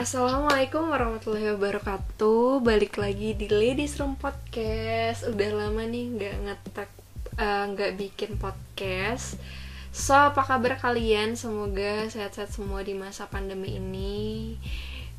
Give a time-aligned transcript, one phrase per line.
[0.00, 2.64] Assalamualaikum warahmatullahi wabarakatuh.
[2.64, 5.28] Balik lagi di Ladies Room Podcast.
[5.28, 6.90] Udah lama nih nggak ngetek
[7.36, 9.36] eh, nggak bikin podcast.
[9.92, 11.36] So apa kabar kalian?
[11.36, 14.56] Semoga sehat-sehat semua di masa pandemi ini.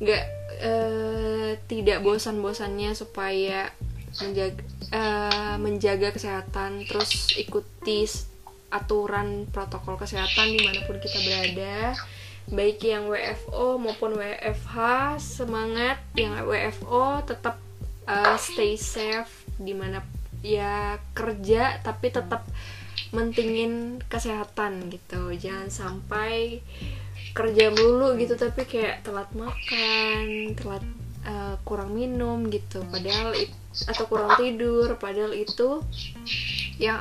[0.02, 0.24] Nggak
[0.66, 3.70] eh, Tidak bosan-bosannya supaya
[4.18, 8.02] menjaga, eh, menjaga kesehatan Terus ikuti
[8.74, 11.94] aturan protokol kesehatan di mana pun kita berada
[12.50, 14.76] baik yang WFO maupun WFH
[15.22, 17.60] semangat yang WFO tetap
[18.08, 20.02] uh, stay safe di mana
[20.42, 22.42] ya kerja tapi tetap
[23.14, 25.36] mentingin kesehatan gitu.
[25.36, 26.64] Jangan sampai
[27.32, 30.84] kerja dulu gitu tapi kayak telat makan telat
[31.24, 32.82] uh, kurang minum gitu.
[32.90, 33.52] Padahal it,
[33.88, 35.80] atau kurang tidur padahal itu
[36.76, 36.98] yang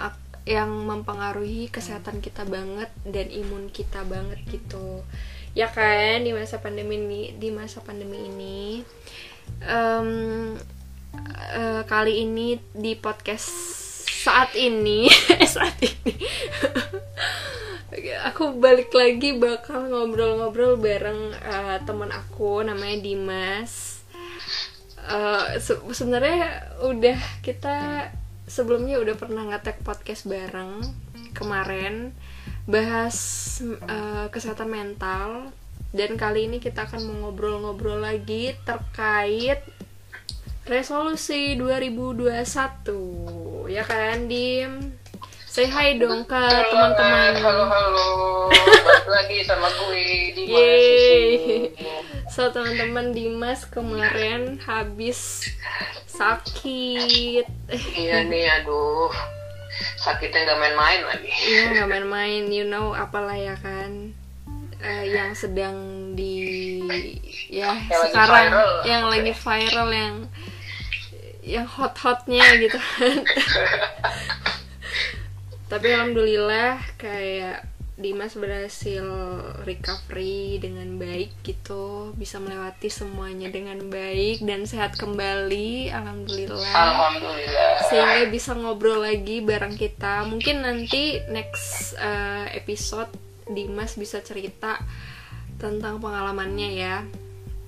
[0.48, 5.05] yang mempengaruhi kesehatan kita banget dan imun kita banget gitu
[5.52, 8.82] ya kan di masa pandemi ini di masa pandemi ini
[9.68, 10.55] um,
[11.55, 13.52] uh, kali ini di podcast
[14.21, 15.10] saat ini
[15.58, 16.13] saat ini.
[18.32, 23.99] Aku balik lagi bakal ngobrol-ngobrol bareng uh, teman aku namanya Dimas.
[25.02, 28.08] Uh, se sebenarnya udah kita
[28.46, 30.86] sebelumnya udah pernah ngetek podcast bareng
[31.34, 32.13] kemarin
[32.70, 33.17] bahas
[33.90, 35.54] uh, kesehatan mental.
[35.91, 39.59] Dan kali ini kita akan mengobrol-ngobrol lagi terkait
[40.63, 42.31] resolusi 2021
[43.68, 44.95] ya kan Dim?
[45.51, 46.40] Say hi dong ke
[46.71, 47.43] teman-teman.
[47.43, 48.07] Halo halo.
[48.55, 50.87] Balik lagi sama gue Dimas.
[52.31, 55.51] So teman-teman Dimas kemarin habis
[56.07, 57.51] sakit.
[57.99, 59.12] Iya nih aduh
[59.98, 61.29] sakitnya nggak main-main lagi.
[61.29, 64.13] Iya nggak main-main you know apalah ya kan.
[64.81, 65.78] Uh, yang sedang
[66.18, 66.81] di
[67.53, 70.16] ya yang sekarang lagi yang lagi viral yang
[71.46, 73.22] yang hot-hotnya gitu kan.
[75.72, 77.71] Tapi alhamdulillah kayak
[78.01, 79.06] Dimas berhasil
[79.62, 86.73] recovery dengan baik gitu bisa melewati semuanya dengan baik dan sehat kembali alhamdulillah.
[86.73, 87.85] Alhamdulillah.
[87.88, 90.25] Sehingga bisa ngobrol lagi bareng kita.
[90.25, 93.13] Mungkin nanti next uh, episode
[93.45, 94.81] Dimas bisa cerita
[95.62, 97.06] tentang pengalamannya ya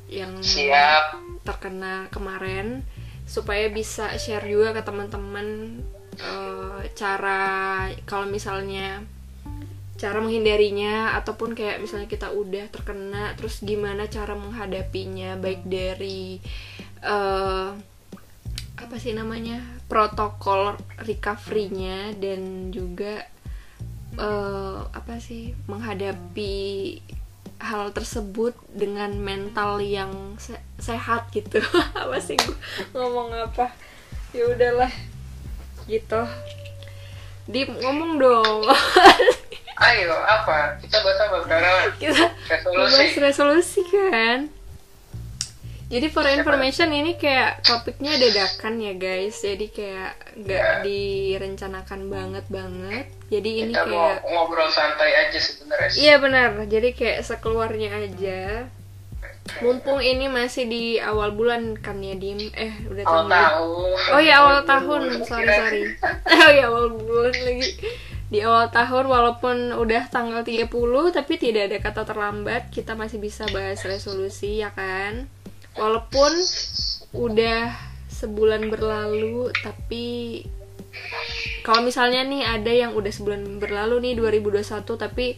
[0.09, 1.21] yang Siap.
[1.45, 2.81] terkena kemarin
[3.29, 5.79] supaya bisa share juga ke teman-teman
[6.21, 9.01] uh, cara kalau misalnya
[10.03, 16.43] cara menghindarinya ataupun kayak misalnya kita udah terkena terus gimana cara menghadapinya baik dari
[17.07, 17.71] uh,
[18.75, 20.75] apa sih namanya protokol
[21.07, 23.23] recovery-nya dan juga
[24.19, 26.99] uh, apa sih menghadapi
[27.63, 31.63] hal tersebut dengan mental yang se sehat gitu.
[31.95, 32.59] Apa sih gue
[32.91, 33.71] ngomong apa?
[34.35, 34.91] Ya udahlah
[35.87, 36.27] gitu.
[37.47, 38.67] Di ngomong dong
[39.83, 40.79] ayo apa?
[40.79, 42.95] Kita bahas apa sekarang kita resolusi.
[42.95, 44.39] bahas resolusi kan?
[45.93, 49.37] Jadi for information ini kayak topiknya dadakan ya guys.
[49.45, 50.81] Jadi kayak nggak ya.
[50.81, 53.05] direncanakan banget banget.
[53.29, 56.49] Jadi kita ini kayak ngobrol santai aja sebenarnya iya benar.
[56.65, 58.41] Jadi kayak sekeluarnya aja.
[59.59, 62.41] Mumpung ini masih di awal bulan kan ya dim?
[62.57, 64.15] Eh udah awal tahun.
[64.17, 65.01] oh ya awal tahun.
[65.29, 65.81] Sorry sorry.
[66.41, 67.69] Oh ya awal bulan lagi
[68.33, 70.65] di awal tahun walaupun udah tanggal 30
[71.13, 75.29] tapi tidak ada kata terlambat kita masih bisa bahas resolusi ya kan?
[75.77, 76.33] Walaupun
[77.13, 77.77] udah
[78.09, 80.41] sebulan berlalu tapi
[81.61, 85.37] kalau misalnya nih ada yang udah sebulan berlalu nih 2021 tapi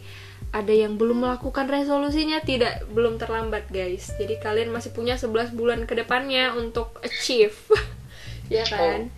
[0.56, 4.16] ada yang belum melakukan resolusinya tidak belum terlambat guys.
[4.16, 7.60] Jadi kalian masih punya 11 bulan ke depannya untuk achieve.
[8.46, 9.10] Ya kan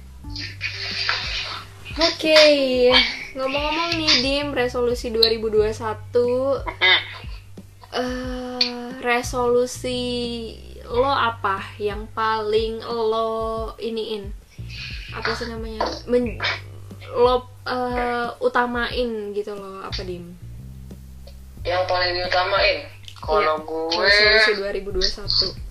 [1.99, 2.95] oke okay.
[3.35, 5.83] ngomong-ngomong nih dim resolusi 2021
[7.91, 10.01] uh, resolusi
[10.89, 14.33] lo apa yang paling lo iniin?
[15.13, 15.85] Apa sih namanya?
[16.09, 16.41] Men,
[17.13, 20.39] lo uh, utamain gitu lo apa dim?
[21.67, 22.89] Yang paling diutamain?
[23.19, 24.53] Kalau ya, gue resolusi
[24.87, 25.69] 2021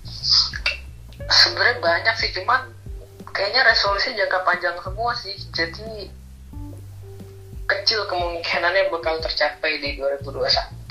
[1.27, 2.71] sebenarnya banyak sih cuman
[3.31, 5.35] kayaknya resolusi jangka panjang semua sih.
[5.55, 6.11] Jadi
[7.67, 10.87] kecil kemungkinannya bakal tercapai di 2021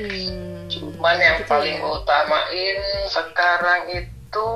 [0.00, 1.84] hmm, cuman yang gitu paling ya.
[1.84, 2.78] utamain
[3.12, 4.48] sekarang itu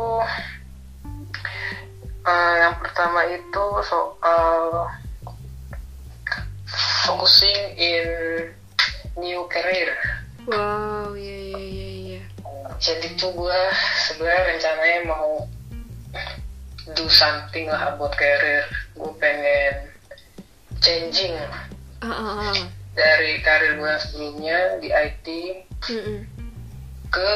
[2.25, 4.89] uh, yang pertama itu soal
[7.05, 8.09] focusing in
[9.21, 9.93] new career.
[10.49, 11.89] Wow, iya iya iya
[12.19, 12.23] iya.
[12.83, 13.61] jadi tuh gue
[14.11, 15.47] sebenarnya rencananya mau
[16.99, 18.67] do something lah buat karir
[18.99, 19.92] gue pengen
[20.83, 21.35] changing.
[22.03, 22.55] Ah, ah, ah.
[22.93, 25.27] dari karir gue sebelumnya di IT
[25.89, 26.19] Mm-mm.
[27.09, 27.31] ke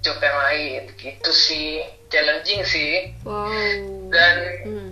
[0.00, 0.80] job yang lain.
[0.96, 1.82] Gitu sih.
[2.08, 3.12] Challenging sih.
[3.26, 3.52] Wow.
[4.08, 4.90] Dan Hmm.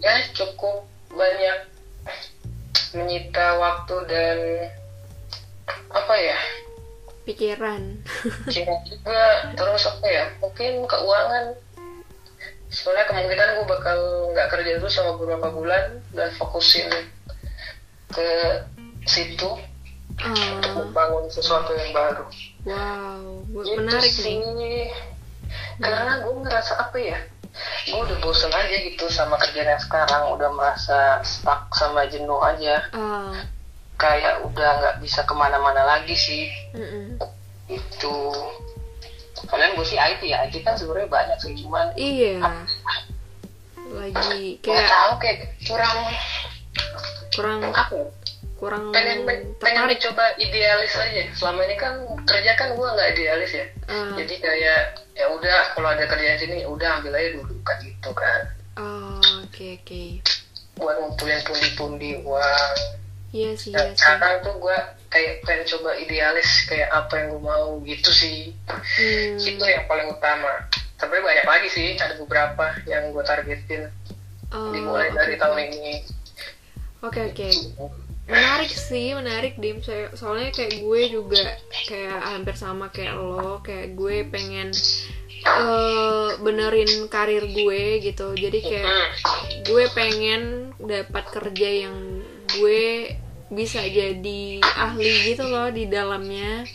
[0.00, 1.58] ya cukup banyak
[2.94, 4.38] menyita waktu dan
[5.90, 6.38] apa ya?
[7.26, 8.00] Pikiran.
[8.48, 9.52] Kira juga.
[9.52, 10.24] Terus apa ya?
[10.40, 11.56] Mungkin keuangan
[12.74, 13.98] soalnya kemungkinan gue bakal
[14.34, 16.90] nggak kerja dulu sama beberapa bulan dan fokusin
[18.10, 18.28] ke
[19.06, 19.50] situ
[20.14, 22.26] untuk Ah, membangun sesuatu yang baru.
[22.66, 24.38] Wow Gitu menarik sih.
[24.42, 24.90] Nih
[25.78, 27.18] karena gue ngerasa apa ya
[27.86, 32.90] gue udah bosen aja gitu sama kerjaan yang sekarang udah merasa stuck sama jenuh aja.
[32.90, 33.34] Ah.
[33.94, 36.50] Kayak udah nggak bisa ke mana-mana lagi sih.
[36.74, 37.22] Mm-mm.
[37.64, 38.16] itu
[39.48, 42.40] kalian gue sih IT ya IT kan sebenarnya banyak sih cuman iya.
[43.94, 45.38] Lagi nggak kayak tahu kayak
[45.68, 45.98] kurang
[47.34, 48.06] kurang apa ya,
[48.58, 50.00] kurang pengen pengen tertarik.
[50.00, 51.22] mencoba idealis aja.
[51.36, 51.94] Selama ini kan
[52.26, 53.66] kerja kan gue nggak idealis ya.
[53.86, 54.80] Ah, jadi kayak
[55.14, 58.40] ya udah kalau ada kerjaan sini udah ambil aja dulu kan gitu kan.
[58.80, 60.04] Oh, oke oke.
[60.74, 62.74] Buat ngumpulin pundi-pundi uang
[63.34, 63.98] iya sih dan iya sih.
[63.98, 64.78] Sekarang tuh gue
[65.10, 68.54] kayak pengen coba idealis kayak apa yang gue mau gitu sih.
[68.70, 70.70] Hmm, itu yang paling utama.
[70.94, 73.90] Tapi banyak lagi sih ada beberapa yang gue targetin.
[74.54, 75.94] Oh, dimulai oke, dari tahun ini.
[77.02, 77.48] Oke oke.
[78.30, 79.82] Menarik sih menarik dim.
[79.82, 81.58] So- soalnya kayak gue juga
[81.90, 84.70] kayak hampir sama kayak lo kayak gue pengen
[85.44, 88.32] eh, benerin karir gue gitu.
[88.32, 88.86] Jadi kayak
[89.66, 92.22] gue pengen dapat kerja yang
[92.54, 93.12] gue
[93.54, 96.66] bisa jadi ahli gitu loh di dalamnya.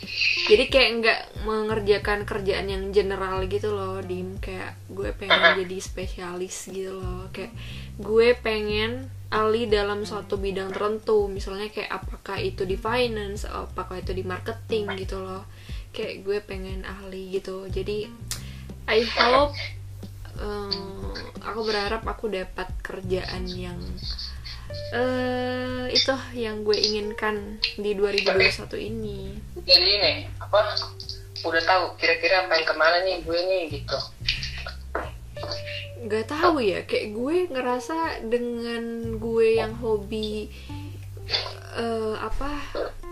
[0.48, 4.40] Jadi kayak nggak mengerjakan kerjaan yang general gitu loh dim.
[4.40, 7.28] Kayak gue pengen jadi spesialis gitu loh.
[7.30, 7.52] Kayak
[8.00, 11.28] gue pengen ahli dalam suatu bidang tertentu.
[11.28, 15.44] Misalnya kayak apakah itu di finance apakah itu di marketing gitu loh.
[15.94, 17.68] Kayak gue pengen ahli gitu.
[17.68, 18.08] Jadi
[18.90, 19.54] I hope
[20.40, 23.78] eh, aku berharap aku dapat kerjaan yang
[24.94, 29.34] eh itu yang gue inginkan di 2021 ini.
[29.66, 30.74] Jadi nih apa
[31.40, 33.98] udah tahu kira-kira pengen ke mana nih gue nih gitu.
[36.00, 40.48] Nggak tahu ya kayak gue ngerasa dengan gue yang hobi
[41.76, 42.50] eh, apa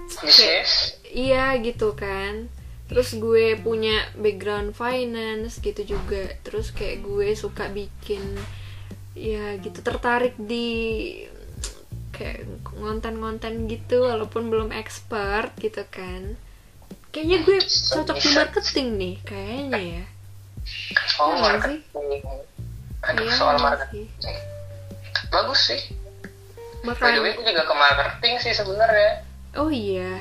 [0.09, 2.49] bisnis iya gitu kan.
[2.89, 6.33] Terus gue punya background finance gitu juga.
[6.41, 8.23] Terus kayak gue suka bikin
[9.19, 11.27] ya gitu tertarik di
[12.19, 12.43] kayak
[12.73, 16.35] ngonten-ngonten gitu walaupun belum expert gitu kan.
[17.09, 20.05] Kayaknya gue cocok di marketing nih kayaknya ya.
[21.17, 21.79] Oh Iya nggak sih?
[21.81, 22.23] marketing.
[23.01, 24.07] Aduh Iya soal marketing.
[24.19, 24.37] sih?
[25.29, 25.81] bagus sih.
[26.81, 29.13] By the way makanya gue juga ke marketing sih sebenarnya.
[29.55, 30.19] Oh iya.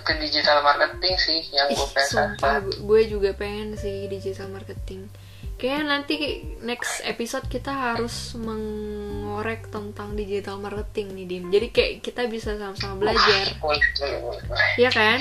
[0.00, 5.06] Ke digital marketing sih yang gue pengen sumpah gu- gue juga pengen sih digital marketing.
[5.54, 6.14] Kayaknya nanti
[6.60, 8.34] next episode kita harus
[9.34, 13.50] mengorek tentang digital marketing nih Dim Jadi kayak kita bisa sama-sama belajar.
[14.78, 15.18] Iya kan?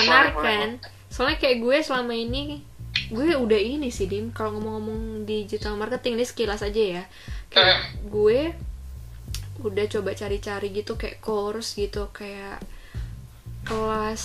[0.00, 0.68] Menarik kan?
[1.12, 2.64] Soalnya kayak gue selama ini
[3.12, 7.04] Gue udah ini sih Dim Kalau ngomong-ngomong digital marketing ini sekilas aja ya
[7.52, 8.56] Kayak gue
[9.60, 12.64] udah coba cari-cari gitu kayak course gitu Kayak
[13.68, 14.24] kelas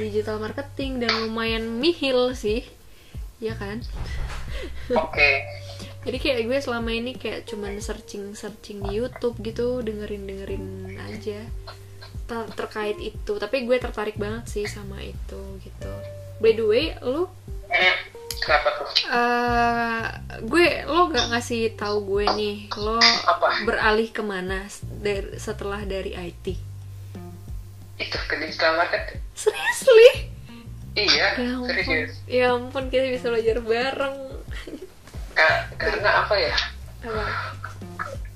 [0.00, 2.66] digital marketing dan lumayan mihil sih
[3.38, 3.82] ya kan
[4.94, 5.30] oke
[6.02, 10.64] jadi kayak gue selama ini kayak cuman searching searching di YouTube gitu dengerin dengerin
[10.98, 11.46] aja.
[12.26, 13.32] Ter- terkait itu.
[13.38, 15.90] Tapi gue tertarik banget sih sama itu gitu.
[16.42, 17.30] By the way lu?
[18.42, 18.88] Kenapa tuh?
[19.06, 20.02] Eh
[20.42, 23.62] gue lo gak ngasih tahu gue nih lo Apa?
[23.62, 24.66] beralih ke mana
[24.98, 26.58] dari setelah dari IT
[28.00, 30.10] itu ke digital marketing seriously?
[30.98, 31.06] Iya
[31.38, 31.70] ya ampun.
[31.70, 32.12] serius.
[32.26, 34.16] Ya ampun kita bisa belajar bareng
[35.32, 36.56] Ka- karena apa ya?
[37.02, 37.24] Apa?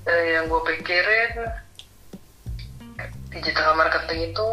[0.07, 1.31] Eh, yang gue pikirin
[3.29, 4.47] digital marketing itu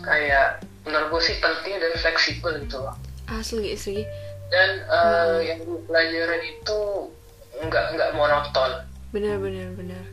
[0.00, 2.96] kayak menurut gue sih penting dan fleksibel gitu loh.
[3.28, 4.02] Asli sih
[4.48, 6.78] dan eh, yang gue pelajarin itu
[7.58, 8.72] nggak nggak monoton.
[9.10, 10.04] Benar benar benar.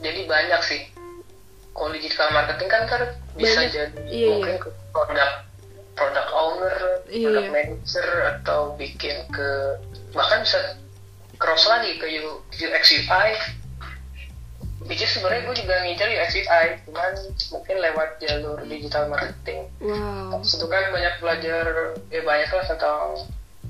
[0.00, 0.82] Jadi banyak sih.
[1.70, 3.02] Kalau digital marketing kan kan
[3.34, 3.72] bisa Banyak.
[3.72, 5.30] jadi Iya, mungkin ke produk
[5.94, 7.48] produk owner Iya, iya.
[7.48, 9.48] manager atau bikin ke
[10.12, 10.58] bahkan bisa
[11.40, 13.28] cross lagi ke U- UX UI
[14.88, 17.12] which is sebenarnya gue juga ngincer UX UI cuman
[17.52, 19.68] mungkin lewat jalur digital marketing.
[19.78, 20.40] Wow.
[20.40, 21.64] Itu kan banyak belajar
[22.08, 23.02] ya banyak lah tentang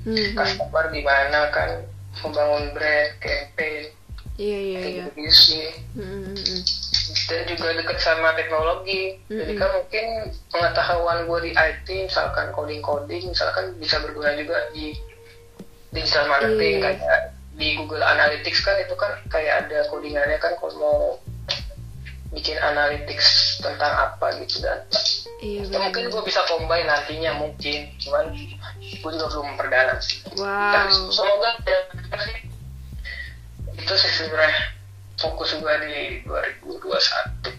[0.07, 0.33] hmm, hmm.
[0.39, 1.71] customer gimana kan
[2.25, 3.93] membangun brand campaign
[4.41, 4.81] iya iya
[5.13, 5.31] iya.
[5.31, 5.69] sih.
[5.93, 6.61] Hmm, hmm, hmm,
[7.29, 9.21] dan juga deket sama teknologi.
[9.29, 9.61] Jadi Mm-mm.
[9.61, 10.07] kan mungkin
[10.49, 14.97] pengetahuan gue di IT misalkan coding coding misalkan bisa berguna juga di
[15.91, 16.85] digital marketing Iya.
[16.95, 17.21] kayak
[17.61, 21.01] di Google Analytics kan itu kan kayak ada codingannya kan kalau mau
[22.31, 24.87] bikin analytics tentang apa gitu dan
[25.43, 28.31] iya ya, mungkin gue bisa combine nantinya mungkin cuman
[28.79, 30.71] gue juga belum memperdalam sih wow.
[30.71, 31.81] tapi semoga ya,
[33.75, 34.79] itu sih sebenarnya
[35.19, 37.51] fokus gue di 2021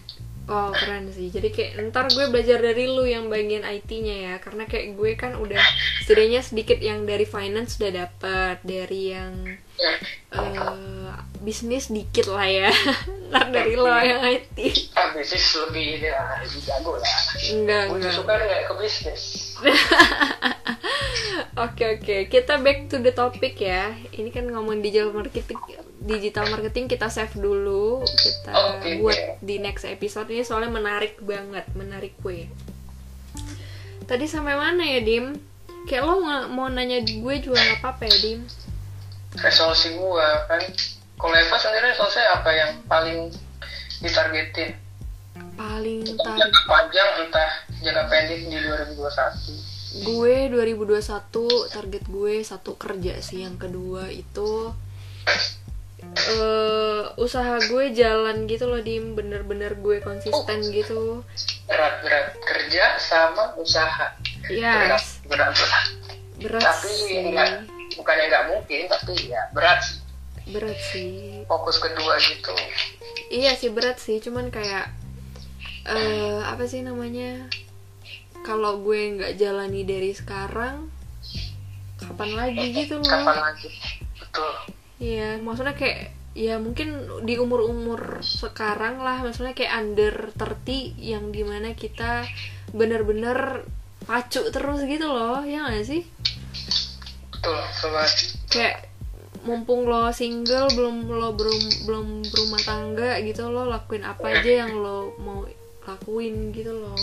[0.52, 1.32] Oh keren sih.
[1.32, 4.34] Jadi kayak ntar gue belajar dari lu yang bagian IT-nya ya.
[4.36, 5.56] Karena kayak gue kan udah
[6.04, 9.32] setidaknya sedikit yang dari finance udah dapat, dari yang
[9.80, 9.92] ya.
[10.36, 12.68] eh, bisnis dikit lah ya.
[13.32, 14.92] ntar dari lo yang IT.
[14.92, 17.16] ah bisnis lebih ini lah lebih jago lah
[17.48, 18.12] Enggak gue enggak.
[18.12, 19.22] suka nggak ke bisnis
[21.52, 23.92] Oke oke, kita back to the topic ya.
[24.10, 25.60] Ini kan ngomong digital marketing,
[26.00, 28.98] digital marketing kita save dulu, kita Oke.
[28.98, 32.48] buat di next episode ini soalnya menarik banget, menarik gue.
[34.08, 35.36] Tadi sampai mana ya Dim?
[35.86, 38.40] Kayak lo mau nanya gue juga nggak apa-apa ya Dim?
[39.40, 40.60] resolusi gue kan
[41.16, 43.32] kalau Eva sendiri resolusi apa yang paling
[44.04, 44.76] ditargetin
[45.56, 47.50] Paling entah tar jangka panjang entah
[47.82, 51.04] jangka pendek di 2021 gue 2021
[51.68, 54.72] target gue satu kerja sih, yang kedua itu
[56.02, 61.20] eh usaha gue jalan gitu loh Dim, bener-bener gue konsisten gitu.
[61.64, 64.16] berat berat kerja sama usaha
[64.48, 65.86] Yes, berat berat
[66.40, 67.22] berat tapi sih.
[67.22, 69.98] enggak bukannya nggak mungkin tapi ya berat sih.
[70.50, 71.44] Berat sih.
[71.46, 72.50] fokus kedua gitu
[73.28, 74.88] Iya sih berat sih, cuman kayak
[75.84, 77.46] eh apa sih namanya?
[78.42, 80.90] Kalau gue nggak jalani dari sekarang,
[81.98, 83.06] kapan lagi gitu loh?
[83.06, 83.70] kapan lagi
[84.18, 84.52] betul
[85.02, 91.42] Iya, maksudnya kayak ya mungkin di umur-umur sekarang lah, maksudnya kayak under 30 yang di
[91.42, 92.22] mana kita
[92.70, 93.66] bener-bener
[94.06, 96.02] pacu terus gitu loh, ya gak sih?
[97.42, 98.10] betul sobat
[98.54, 98.86] kayak
[99.42, 104.78] mumpung lo single belum lo belum belum berumah tangga gitu lo lakuin apa aja yang
[104.78, 105.42] lo mau
[105.82, 106.94] lakuin gitu loh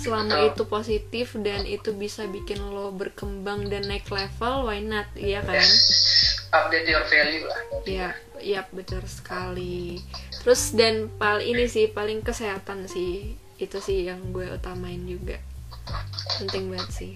[0.00, 0.48] selama Betul.
[0.48, 5.04] itu positif dan itu bisa bikin lo berkembang dan naik level why not?
[5.12, 5.60] Iya kan?
[6.50, 7.60] Update your value lah.
[7.84, 8.08] Ya
[8.40, 10.00] ya betul sekali.
[10.40, 13.36] Terus dan paling ini sih paling kesehatan sih.
[13.60, 15.36] Itu sih yang gue utamain juga.
[16.40, 17.12] Penting banget sih.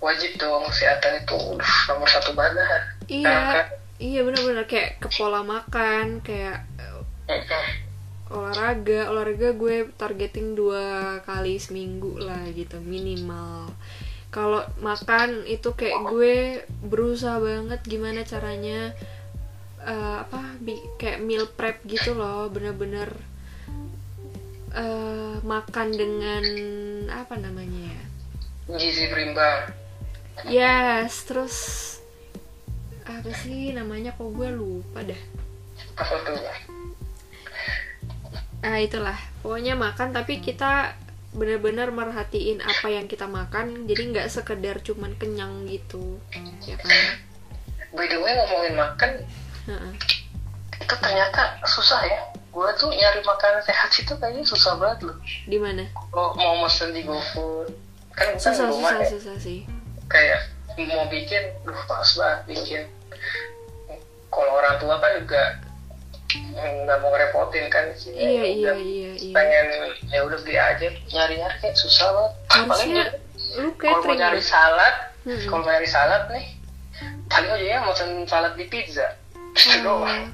[0.00, 1.38] Wajib dong kesehatan itu
[1.86, 3.68] nomor satu banget iya
[4.02, 4.64] iya bener-bener.
[4.66, 6.64] Kayak ke pola makan kayak.
[8.32, 13.68] Olahraga olahraga gue targeting dua kali seminggu lah gitu minimal.
[14.32, 18.96] Kalau makan itu kayak gue berusaha banget gimana caranya
[19.84, 23.12] eh, apa bi- kayak meal prep gitu loh bener-bener
[24.72, 26.44] eh, makan dengan
[27.12, 28.02] apa namanya ya?
[28.80, 29.68] Gizi berimbang.
[30.48, 31.56] Yes terus
[33.04, 35.22] apa sih namanya kok gue lupa dah.
[36.00, 36.40] Apa tuh
[38.62, 39.18] ah itulah.
[39.42, 40.94] Pokoknya makan tapi kita
[41.32, 43.90] benar-benar merhatiin apa yang kita makan.
[43.90, 46.22] Jadi nggak sekedar cuman kenyang gitu.
[46.62, 46.90] Ya kan?
[47.92, 49.10] By the way ngomongin makan
[49.68, 49.92] Heeh.
[50.80, 52.20] itu ternyata susah ya.
[52.52, 55.16] Gue tuh nyari makanan sehat itu kayaknya susah banget loh.
[55.48, 55.84] Di mana?
[56.12, 57.68] Lo mau mesen di GoFood.
[58.12, 59.10] Kan susah rumah susah ya.
[59.10, 59.60] susah sih.
[60.08, 62.82] Kayak mau bikin duh males banget bikin.
[64.32, 65.42] Kalau orang tua kan juga
[66.38, 68.14] nggak mau ngerepotin kan sih.
[68.14, 69.32] Iya iya iya iya.
[69.34, 69.66] pengen
[70.08, 70.88] ya udah beli aja.
[70.88, 72.32] Nyari nyari kayak susah banget.
[72.48, 73.04] Paling harusnya
[73.58, 74.94] lu kalau mau nyari salad
[75.28, 75.44] Mm-mm.
[75.44, 76.46] kalau mau nyari salad nih
[77.28, 79.06] paling aja ya mau salad di pizza.
[79.52, 80.04] Itu Oh.
[80.04, 80.32] doang.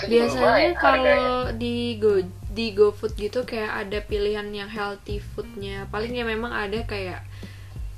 [0.00, 5.86] Biasanya kalau di go di GoFood gitu kayak ada pilihan yang healthy foodnya.
[5.92, 7.22] Paling ya memang ada kayak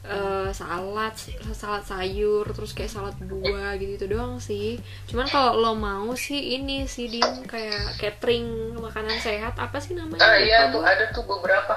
[0.02, 1.14] eh, salad
[1.54, 4.82] salad sayur terus kayak salad buah gitu gitu doang sih.
[5.06, 10.22] Cuman kalau lo mau sih ini sih dim kayak catering makanan sehat apa sih namanya?
[10.22, 10.72] Ah iya gua.
[10.74, 11.76] tuh ada tuh beberapa.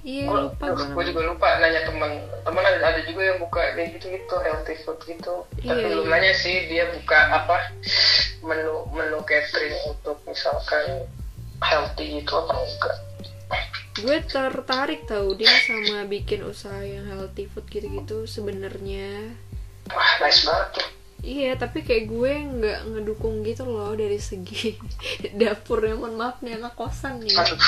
[0.00, 3.60] Iya gue lupa gua gue juga lupa nanya teman teman ada, ada juga yang buka
[3.76, 5.34] kayak gitu gitu healthy food gitu.
[5.60, 6.12] Tapi Iya, belum iya.
[6.14, 7.56] nanya sih dia buka apa?
[8.40, 11.04] Menu menu catering untuk misalkan
[11.60, 12.96] healthy gitu apa enggak
[14.00, 19.36] gue tertarik tau dia sama bikin usaha yang healthy food gitu-gitu sebenarnya
[19.92, 20.88] wah nice banget tuh
[21.20, 24.72] Iya, tapi kayak gue nggak ngedukung gitu loh dari segi
[25.40, 25.92] dapurnya.
[25.92, 27.36] Mohon maaf nih anak kosan nih.
[27.36, 27.60] Aduh.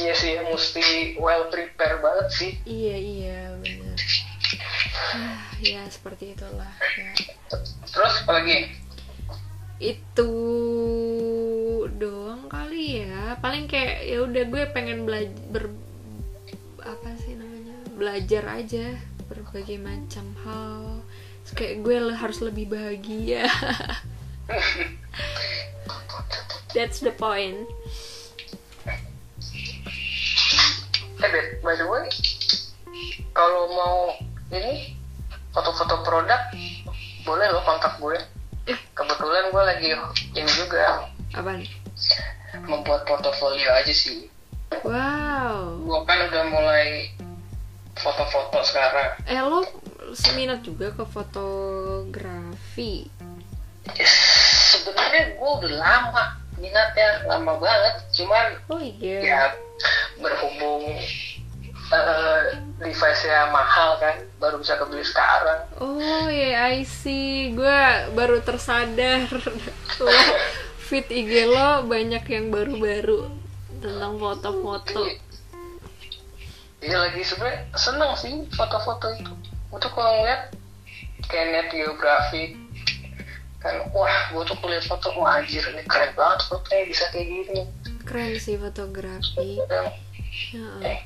[0.00, 0.84] Iya sih, mesti
[1.20, 2.50] well prepare banget sih.
[2.64, 4.00] Iya iya benar.
[5.12, 6.72] Ah, ya seperti itulah.
[6.96, 7.12] Ya.
[7.84, 8.72] Terus apa lagi?
[11.88, 13.38] Doang kali ya.
[13.40, 15.70] Paling kayak ya udah gue pengen belajar ber
[16.80, 18.98] apa sih namanya belajar aja
[19.30, 21.00] berbagai macam hal.
[21.46, 23.46] Terus kayak gue harus lebih bahagia.
[26.74, 27.66] That's the point.
[31.20, 32.08] Eh, Bet, by the way,
[33.36, 33.96] kalau mau
[34.54, 34.96] ini
[35.52, 36.40] foto-foto produk,
[37.26, 38.18] boleh lo kontak gue.
[38.70, 38.78] Eh.
[38.94, 39.88] Kebetulan gue lagi
[40.34, 41.62] ini juga Apaan?
[42.66, 44.26] membuat portofolio aja sih.
[44.82, 45.78] Wow.
[45.86, 47.14] Gue kan udah mulai
[47.94, 49.14] foto-foto sekarang.
[49.30, 49.62] Eh lo
[50.14, 53.06] seminat juga ke fotografi.
[54.74, 56.24] Sebenarnya gue udah lama
[56.58, 59.18] minatnya lama banget, cuman Oh iya.
[59.22, 59.40] ya
[60.20, 60.92] berhubung
[61.90, 62.40] eh,
[62.78, 65.64] device-nya mahal kan, baru bisa kebeli sekarang.
[65.78, 67.54] Oh ya I see.
[67.54, 67.80] Gue
[68.12, 69.30] baru tersadar.
[70.90, 73.30] feed IG lo banyak yang baru-baru
[73.78, 75.06] tentang foto-foto.
[76.82, 79.30] Iya lagi sebenarnya seneng sih foto-foto itu.
[79.70, 80.50] Gue tuh kalau ngeliat
[81.30, 82.58] kayak net geografi
[83.62, 87.60] kan wah gue tuh kuliah foto wah anjir ini keren banget fotonya bisa kayak gini
[88.08, 89.60] Keren sih fotografi.
[89.60, 89.84] Ya,
[90.82, 90.98] eh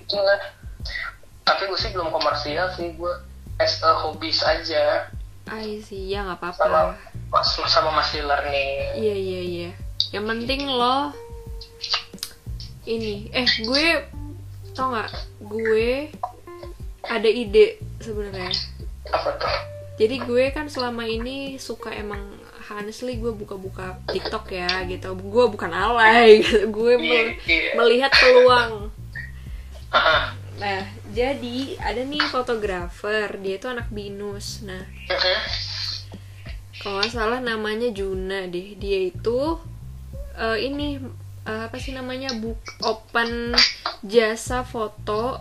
[1.45, 3.15] tapi gue sih belum komersial sih gue
[3.61, 5.13] as a hobbies aja
[5.47, 6.09] I see.
[6.09, 6.97] Ya nggak apa-apa.
[7.29, 9.71] mas sama masih learning Iya iya iya.
[10.11, 11.11] Yang penting lo
[12.85, 13.29] ini.
[13.31, 13.87] Eh gue
[14.73, 15.11] tau nggak?
[15.43, 16.09] Gue
[17.03, 18.51] ada ide sebenarnya.
[19.07, 19.53] apa tuh
[19.95, 22.25] Jadi gue kan selama ini suka emang
[22.67, 25.13] honestly gue buka-buka TikTok ya gitu.
[25.15, 26.67] Gue bukan alay gitu.
[26.69, 27.77] Gue mel- Iya.
[27.77, 28.89] melihat peluang.
[29.91, 34.67] Ah, Nah, jadi ada nih fotografer, dia itu anak binus.
[34.67, 34.83] Nah,
[36.83, 38.75] kalau nggak salah namanya Juna deh.
[38.75, 39.63] Dia itu
[40.35, 40.99] eh, ini
[41.47, 43.55] eh, apa sih namanya book open
[44.03, 45.39] jasa foto.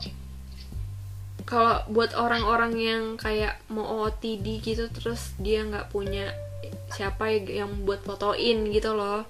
[1.44, 6.32] Kalau buat orang-orang yang kayak mau OTD gitu, terus dia nggak punya
[6.94, 9.26] siapa yang buat fotoin gitu loh.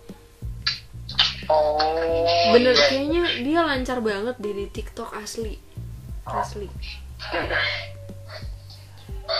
[1.47, 2.85] oh Bener iya.
[2.87, 5.57] kayaknya dia lancar banget deh di TikTok asli,
[6.27, 6.67] asli.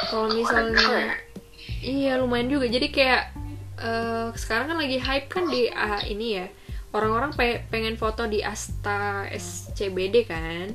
[0.09, 1.15] Kalau misalnya
[1.83, 2.67] iya lumayan juga.
[2.67, 3.23] Jadi kayak
[3.79, 6.47] eh, sekarang kan lagi hype kan di ah, ini ya.
[6.93, 10.69] Orang-orang pe- pengen foto di Asta SCBD kan.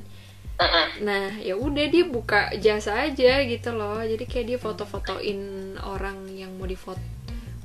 [0.99, 4.03] Nah, ya udah dia buka jasa aja gitu loh.
[4.03, 5.39] Jadi kayak dia foto-fotoin
[5.79, 6.99] orang yang mau difoto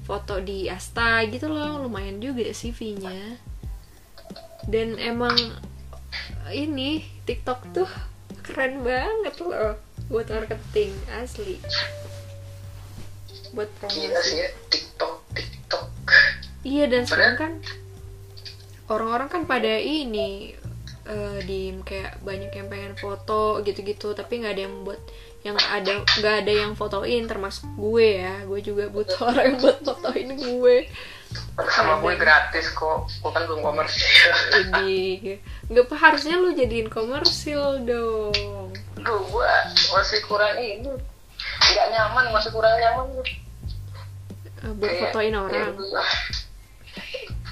[0.07, 1.83] foto di Asta gitu loh.
[1.83, 3.43] Lumayan juga CV-nya.
[4.71, 5.35] Dan emang
[6.55, 7.91] ini TikTok tuh
[8.45, 9.75] keren banget loh.
[10.13, 11.57] Buat marketing asli.
[13.57, 14.29] Buat gila promosi.
[14.29, 15.89] sih ya TikTok TikTok.
[16.65, 17.53] Iya dan sekarang kan
[18.93, 20.53] orang-orang kan pada ini
[21.09, 25.01] eh, di kayak banyak yang pengen foto gitu-gitu tapi nggak ada yang buat
[25.45, 28.45] yang ada nggak ada yang fotoin termasuk gue ya.
[28.45, 30.77] Gue juga butuh orang yang buat fotoin gue
[31.71, 33.07] sama gue gratis kok.
[33.09, 38.71] Gue kan belum komersial jadi nggak apa harusnya lu jadiin komersil dong.
[38.97, 39.51] Duh, gue
[39.91, 40.91] masih kurang ini.
[41.65, 43.07] Nggak nyaman masih kurang nyaman
[44.65, 46.01] Eh, buat Kayak- fotoin orang dulu.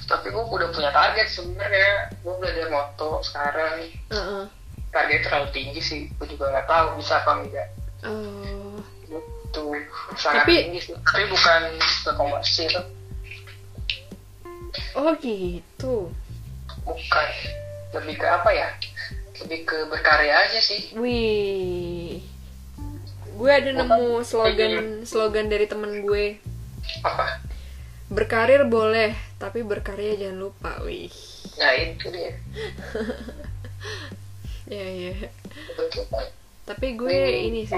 [0.03, 1.93] tapi gue udah punya target sebenarnya.
[2.21, 3.87] Gue belajar moto sekarang.
[4.09, 4.45] Heeh.
[4.93, 6.01] target terlalu tinggi sih.
[6.17, 7.69] Gue juga nggak tahu bisa apa enggak.
[8.05, 8.77] Oh,
[9.09, 9.65] itu
[10.17, 10.93] sangat Tapi- tinggi sih.
[11.01, 12.73] Tapi bukan ke komersil
[14.97, 16.09] oh gitu.
[16.85, 17.29] Bukan.
[17.93, 18.69] Lebih ke apa ya?
[19.45, 20.97] Lebih ke berkarya aja sih.
[20.97, 22.25] Wih.
[23.37, 26.41] Gue ada nemu slogan slogan dari temen gue.
[27.05, 27.41] Apa?
[28.13, 31.13] Berkarir boleh tapi berkarya jangan lupa wih.
[31.59, 32.33] Nah itu dia.
[34.73, 35.13] Ya ya.
[35.77, 36.07] Betul.
[36.65, 37.19] tapi gue
[37.51, 37.77] ini sih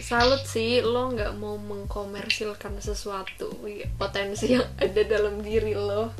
[0.00, 3.52] salut sih lo nggak mau mengkomersilkan sesuatu.
[3.60, 6.14] Wih, potensi yang ada dalam diri lo.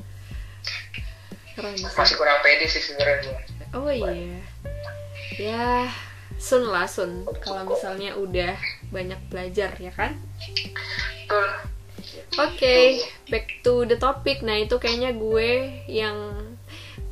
[1.57, 1.89] Keren sih.
[1.89, 4.41] Masih kurang pede sih sebenarnya oh iya.
[5.41, 5.89] Ya
[6.37, 7.25] sun lah sun.
[7.41, 8.57] Kalau misalnya udah
[8.93, 10.17] banyak belajar ya kan?
[11.25, 11.49] Betul.
[12.41, 14.41] Oke, back to the topic.
[14.41, 16.17] Nah, itu kayaknya gue yang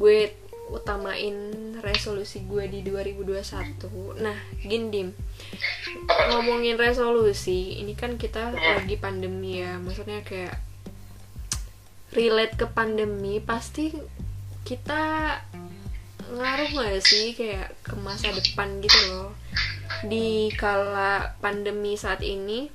[0.01, 0.33] gue
[0.73, 1.37] utamain
[1.82, 5.08] resolusi gue di 2021 nah gini dim.
[6.30, 9.80] Ngomongin resolusi ini kan kita lagi pandemi ya.
[9.80, 10.60] Maksudnya kayak
[12.14, 13.94] relate ke pandemi pasti
[14.66, 15.34] kita
[16.30, 19.30] ngaruh gak sih kayak ke masa depan gitu loh?
[20.06, 22.70] Di kala pandemi saat ini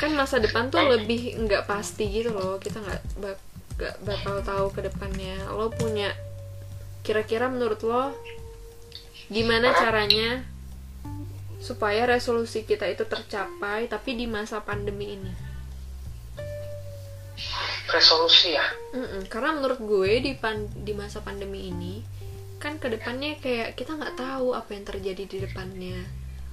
[0.00, 2.58] kan masa depan tuh lebih nggak pasti gitu loh.
[2.58, 3.38] Kita nggak bak
[3.78, 5.38] gak bakal tahu ke depannya.
[5.50, 6.10] Lo punya
[7.02, 8.14] kira-kira menurut lo
[9.26, 10.46] gimana caranya
[11.62, 15.32] supaya resolusi kita itu tercapai tapi di masa pandemi ini?
[17.90, 18.66] Resolusi ya?
[18.94, 22.02] Mm-mm, karena menurut gue di pan di masa pandemi ini
[22.62, 25.98] kan ke depannya kayak kita nggak tahu apa yang terjadi di depannya.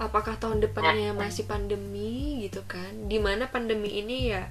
[0.02, 3.06] Apakah tahun depannya masih pandemi gitu kan?
[3.06, 4.50] Di mana pandemi ini ya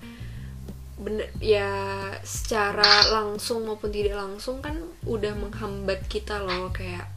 [0.99, 1.71] bener ya
[2.27, 4.75] secara langsung maupun tidak langsung kan
[5.07, 7.07] udah menghambat kita loh kayak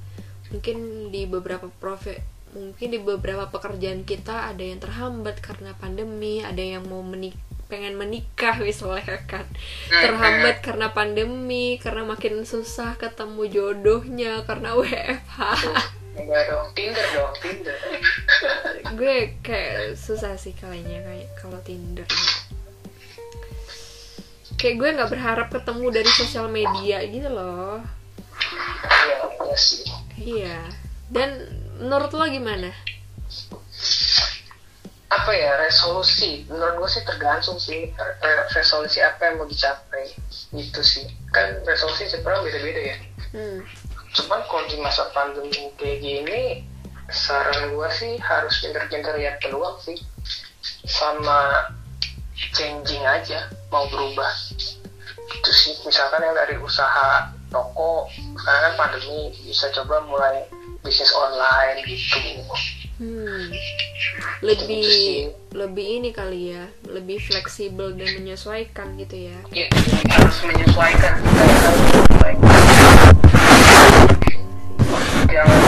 [0.55, 2.23] mungkin di beberapa profe
[2.55, 7.35] mungkin di beberapa pekerjaan kita ada yang terhambat karena pandemi ada yang mau menik
[7.73, 9.49] pengen menikah misalnya kan.
[9.89, 15.41] Terhambat karena pandemi karena makin susah ketemu jodohnya karena WFH
[16.13, 17.77] enggak dong Tinder dong Tinder.
[19.01, 22.05] Gue kayak susah sih kayaknya kayak kalau Tinder
[24.63, 27.83] kayak gue nggak berharap ketemu dari sosial media gitu loh.
[28.87, 29.83] Iya iya sih.
[30.23, 30.59] Iya.
[31.11, 31.31] Dan
[31.83, 32.71] menurut lo gimana?
[35.11, 36.47] Apa ya resolusi?
[36.47, 37.91] Menurut gue sih tergantung sih.
[37.99, 40.15] Re- resolusi apa yang mau dicapai.
[40.55, 41.11] Gitu sih.
[41.35, 42.99] Kan resolusi sebenarnya beda-beda ya.
[43.33, 43.65] Hmm.
[44.13, 46.69] cuman kalau di masa pandemi kayak gini
[47.09, 49.97] saran gue sih harus pinter-pinter lihat peluang sih.
[50.85, 51.65] Sama
[52.35, 54.33] changing aja mau berubah.
[55.33, 58.09] Itu sih misalkan yang dari usaha toko
[58.41, 60.49] sekarang kan pandemi bisa coba mulai
[60.81, 62.19] bisnis online gitu.
[63.03, 63.53] Hmm.
[63.53, 63.83] Gitu
[64.43, 65.19] lebih sih.
[65.55, 69.39] lebih ini kali ya lebih fleksibel dan menyesuaikan gitu ya.
[69.53, 69.67] Ya
[70.11, 71.15] harus menyesuaikan.
[75.33, 75.59] Jangan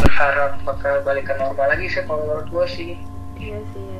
[0.00, 2.92] berharap bakal balik ke normal lagi sih kalau menurut gue sih.
[3.40, 3.96] Iya sih iya.
[3.96, 3.99] sih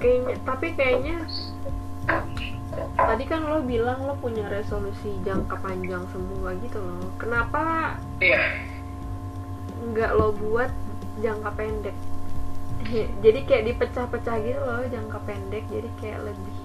[0.00, 1.16] kayaknya tapi kayaknya
[2.96, 7.08] tadi kan lo bilang lo punya resolusi jangka panjang semua gitu loh.
[7.16, 8.40] Kenapa iya.
[9.92, 10.70] nggak lo buat
[11.20, 11.96] jangka pendek?
[13.24, 16.56] Jadi kayak dipecah-pecah gitu loh jangka pendek jadi kayak lebih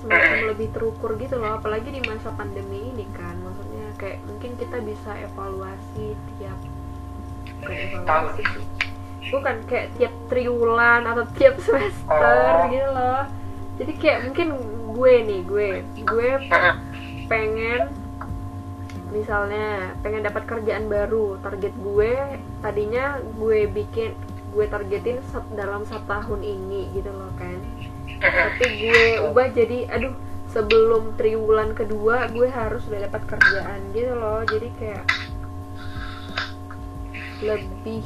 [0.00, 1.60] semacam lebih terukur gitu loh.
[1.60, 6.58] Apalagi di masa pandemi ini kan maksudnya kayak mungkin kita bisa evaluasi tiap
[7.64, 8.75] evaluasi
[9.26, 12.70] bukan kayak tiap triwulan atau tiap semester Oh.
[12.70, 13.22] gitu loh.
[13.76, 14.48] Jadi kayak mungkin
[14.96, 15.68] gue nih gue
[16.02, 16.28] gue
[17.26, 17.92] pengen
[19.06, 21.36] misalnya pengen dapat kerjaan baru.
[21.38, 22.12] Target gue
[22.60, 24.16] tadinya gue bikin
[24.50, 25.20] gue targetin
[25.52, 27.58] dalam satu tahun ini gitu loh kan.
[28.16, 30.16] Tapi gue ubah jadi aduh
[30.48, 34.40] sebelum triwulan kedua gue harus udah dapat kerjaan gitu loh.
[34.42, 35.04] Jadi kayak
[37.38, 38.00] lebih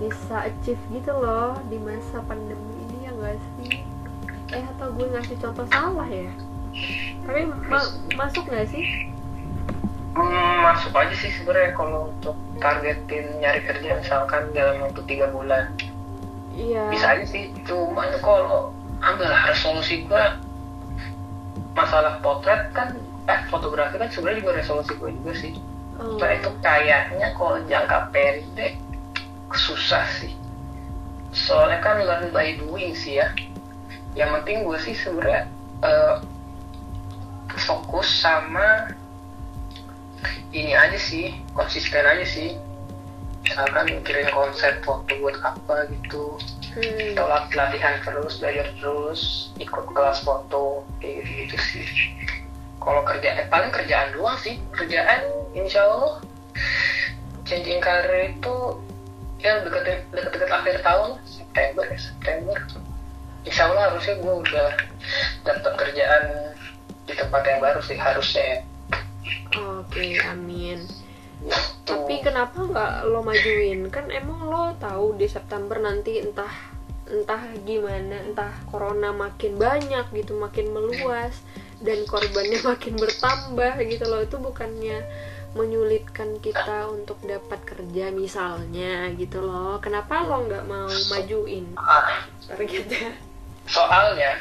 [0.00, 3.84] bisa achieve gitu loh di masa pandemi ini ya gak sih?
[4.50, 6.32] Eh atau gue ngasih contoh salah ya?
[7.28, 9.12] Tapi ma- masuk gak sih?
[10.16, 15.70] Hmm, masuk aja sih sebenarnya kalau untuk targetin nyari kerja misalkan dalam waktu tiga bulan.
[16.56, 16.90] Iya.
[16.90, 20.34] Bisa aja sih cuman kalau ambil resolusi gua
[21.78, 22.98] masalah potret kan
[23.30, 25.52] eh fotografi kan sebenarnya juga resolusi gue juga sih.
[25.94, 28.80] Cuma itu kayaknya kalau jangka pendek
[29.54, 30.32] susah sih.
[31.30, 33.30] Soalnya kan learn by doing sih ya.
[34.18, 35.46] Yang penting gue sih sebenarnya
[35.86, 36.16] eh,
[37.66, 38.90] fokus sama
[40.50, 42.58] ini aja sih konsisten aja sih.
[43.46, 46.38] Misalkan mikirin konsep foto buat apa gitu.
[46.70, 47.18] Hmm.
[47.18, 51.86] atau lat- latihan terus belajar terus ikut kelas foto kayak gitu, gitu sih.
[52.78, 54.62] Kalau kerja eh, paling kerjaan doang sih.
[54.70, 56.22] Kerjaan insya Allah
[57.42, 58.54] changing career itu
[59.40, 62.56] ya deket deket akhir tahun September ya September
[63.44, 64.68] insya Allah harusnya gue udah
[65.48, 66.24] dapat kerjaan
[67.08, 68.58] di tempat yang baru sih harusnya ya.
[69.80, 70.86] Oke, amin.
[71.40, 71.88] Gitu.
[71.88, 73.88] Tapi kenapa nggak lo majuin?
[73.88, 76.52] Kan emang lo tahu di September nanti entah
[77.10, 81.42] entah gimana, entah corona makin banyak gitu, makin meluas
[81.82, 84.20] dan korbannya makin bertambah gitu loh.
[84.22, 85.02] Itu bukannya
[85.50, 89.82] menyulitkan kita untuk dapat kerja misalnya gitu loh.
[89.82, 91.74] Kenapa lo nggak mau majuin?
[91.74, 93.14] Ah, targetnya?
[93.70, 94.34] soalnya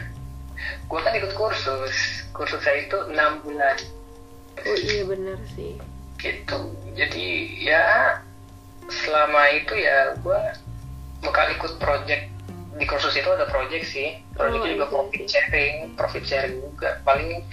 [0.90, 2.26] gue kan ikut kursus.
[2.34, 3.78] Kursus saya itu enam bulan.
[4.66, 5.78] Oh iya benar sih.
[6.18, 6.58] Gitu.
[6.94, 7.26] Jadi
[7.64, 8.18] ya
[8.90, 10.40] selama itu ya gue
[11.26, 12.30] bakal ikut project.
[12.80, 14.22] Di kursus itu ada project sih.
[14.38, 15.30] Project Oh, juga iya profit sih.
[15.34, 17.02] sharing profit sharing juga.
[17.04, 17.44] Paling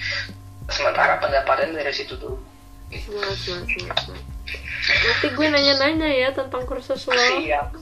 [0.68, 2.36] sementara pendapatan dari situ dulu
[3.00, 4.24] semangat semangat semangat
[4.86, 7.14] nanti gue nanya-nanya ya tentang kursus lo.
[7.14, 7.74] Siap.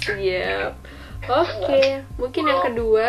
[0.00, 0.72] Siap.
[1.28, 1.84] Oke
[2.16, 3.08] mungkin yang kedua.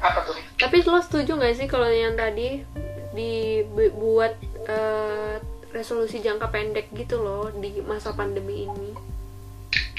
[0.00, 0.36] Apa tuh?
[0.56, 2.64] Tapi lo setuju nggak sih kalau yang tadi
[3.12, 5.36] dibuat eh,
[5.76, 8.90] resolusi jangka pendek gitu loh di masa pandemi ini?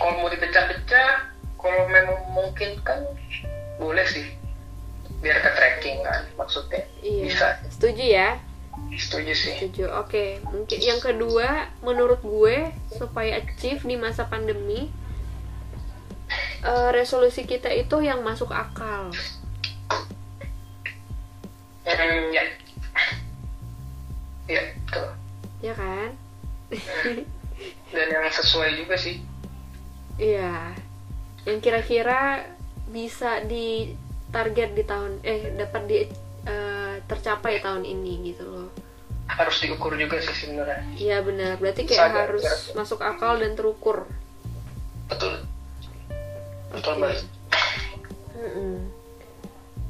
[0.01, 3.05] Kalau mau dipecah-pecah kalau memang mungkin kan
[3.77, 4.25] boleh sih.
[5.21, 7.47] Biar ke tracking kan maksudnya iya bisa.
[7.69, 8.29] setuju ya
[8.97, 9.55] setuju sih.
[9.59, 9.91] Setuju.
[9.99, 14.91] Oke mungkin yang kedua menurut gue supaya achieve di masa pandemi
[16.63, 19.11] eh, resolusi kita itu yang masuk akal.
[21.81, 22.43] Hmm, ya.
[24.47, 25.07] Ya betul.
[25.61, 26.09] Ya kan?
[27.91, 29.19] Dan yang sesuai juga sih.
[30.19, 30.75] Iya.
[31.47, 32.45] Yang kira-kira
[32.91, 33.95] bisa di
[34.31, 35.97] target di tahun eh dapat di
[36.43, 38.69] eh, tercapai tahun ini gitu loh.
[39.27, 40.83] Harus diukur juga sih sebenarnya.
[40.95, 41.55] Iya benar.
[41.55, 42.55] Berarti kayak Sadar, harus ya.
[42.75, 44.05] masuk akal dan terukur.
[45.07, 45.43] Betul.
[46.71, 47.27] Betul banget
[48.31, 48.79] Mm-mm.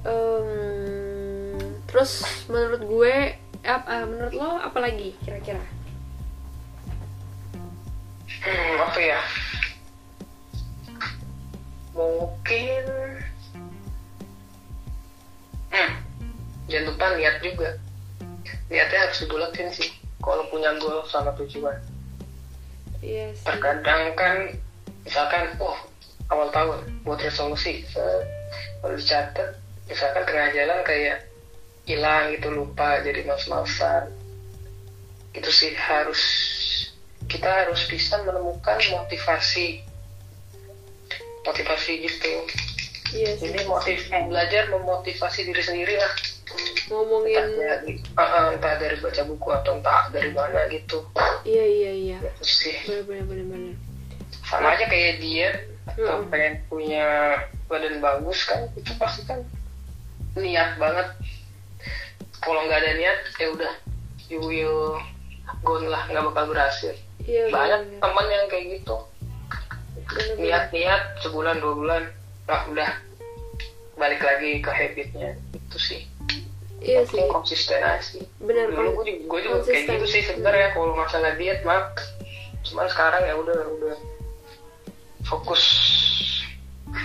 [0.02, 3.14] Em, terus menurut gue
[3.62, 5.62] ap- eh, menurut lo apa lagi kira-kira?
[8.42, 9.22] Hmm, apa ya?
[11.94, 12.86] Mungkin
[16.72, 17.70] jangan lupa niat juga.
[18.72, 19.92] Niatnya harus dibulatin sih
[20.24, 21.76] kalau punya goal sama tujuan.
[23.04, 23.44] Iya sih.
[23.44, 24.36] Terkadang kan
[25.04, 25.76] misalkan oh
[26.32, 29.60] awal tahun buat resolusi kalau dicatat
[29.92, 31.28] misalkan tengah jalan kayak
[31.84, 34.14] hilang gitu lupa jadi males-malesan
[35.36, 36.22] itu sih harus
[37.28, 39.84] kita harus bisa menemukan motivasi.
[41.42, 42.34] Motivasi gitu.
[43.12, 43.50] Iya sih.
[43.50, 46.14] Ini motiv belajar memotivasi diri sendiri lah
[46.92, 51.08] entah ngomongin dari, uh, uh, entah dari baca buku atau entah dari mana gitu.
[51.48, 52.18] Iya iya iya.
[52.20, 52.76] Itu sih.
[52.84, 53.76] Bener bener bener bener.
[54.44, 55.56] Sama aja kayak diet
[55.88, 56.30] atau Mm.
[56.30, 57.08] pengen punya
[57.72, 59.40] badan bagus kan itu pasti kan
[60.36, 61.08] niat banget.
[62.44, 63.74] Kalau nggak ada niat ya udah
[64.28, 65.00] you will
[65.64, 66.92] gone lah nggak bakal berhasil.
[67.24, 68.00] Iya banyak bener.
[68.04, 68.96] teman yang kayak gitu.
[70.36, 72.04] Niat-niat sebulan dua bulan
[72.50, 72.90] nah udah
[73.96, 76.02] balik lagi ke habitnya itu sih
[76.82, 77.18] iya sih.
[77.18, 78.22] Penting konsisten aja sih.
[78.42, 81.94] Bener dulu kan gue juga, gue juga kayak gitu sih sebenarnya kalau masalah diet mah
[82.62, 83.96] cuman sekarang ya udah udah
[85.24, 85.64] fokus.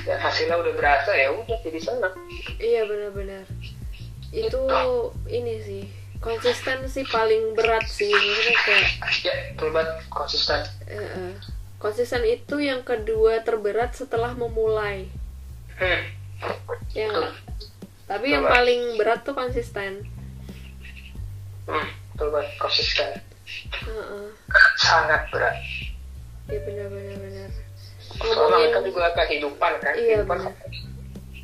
[0.02, 2.14] Dan hasilnya udah berasa ya udah jadi senang.
[2.58, 3.46] Iya benar-benar
[4.34, 4.62] itu Gitu.
[5.30, 5.84] ini sih
[6.18, 8.88] konsisten sih paling berat sih maksudnya kayak
[9.22, 10.60] ya betul banget konsisten.
[10.90, 11.36] Eh,
[11.78, 15.06] konsisten itu yang kedua terberat setelah memulai.
[15.76, 16.02] Hmm.
[16.96, 17.08] ya.
[18.06, 20.06] Tapi yang paling berat tuh konsisten.
[21.66, 21.88] Hmm.
[22.14, 23.10] betul banget konsisten.
[24.78, 25.58] Sangat berat.
[26.46, 27.50] Iya benar-benar benar
[28.16, 29.94] soalnya kan juga kehidupan kan?
[29.98, 30.38] Iya, kehidupan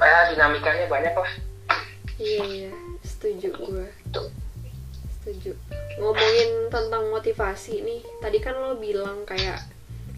[0.03, 1.33] ya dinamikanya banyak lah
[2.19, 2.73] iya iya.
[3.07, 3.87] Setuju gue
[5.23, 5.55] setuju.
[6.03, 9.63] Ngomongin tentang motivasi nih tadi kan lo bilang kayak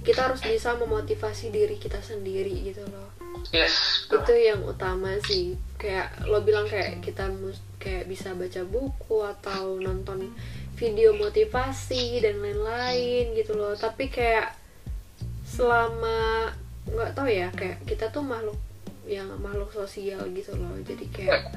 [0.00, 3.12] kita harus bisa memotivasi diri kita sendiri gitu loh
[3.50, 5.58] yes itu yang utama sih.
[5.76, 10.32] Kayak lo bilang kayak kita mus kayak bisa baca buku atau nonton
[10.74, 13.76] video motivasi dan lain-lain gitu loh.
[13.76, 14.56] Tapi kayak
[15.44, 16.50] selama
[16.88, 18.56] nggak tahu ya kayak kita tuh makhluk
[19.04, 20.72] yang makhluk sosial gitu loh.
[20.86, 21.52] Jadi kayak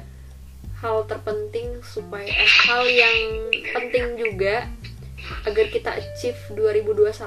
[0.78, 4.70] hal terpenting supaya eh, hal yang penting juga
[5.44, 7.18] agar kita achieve 2021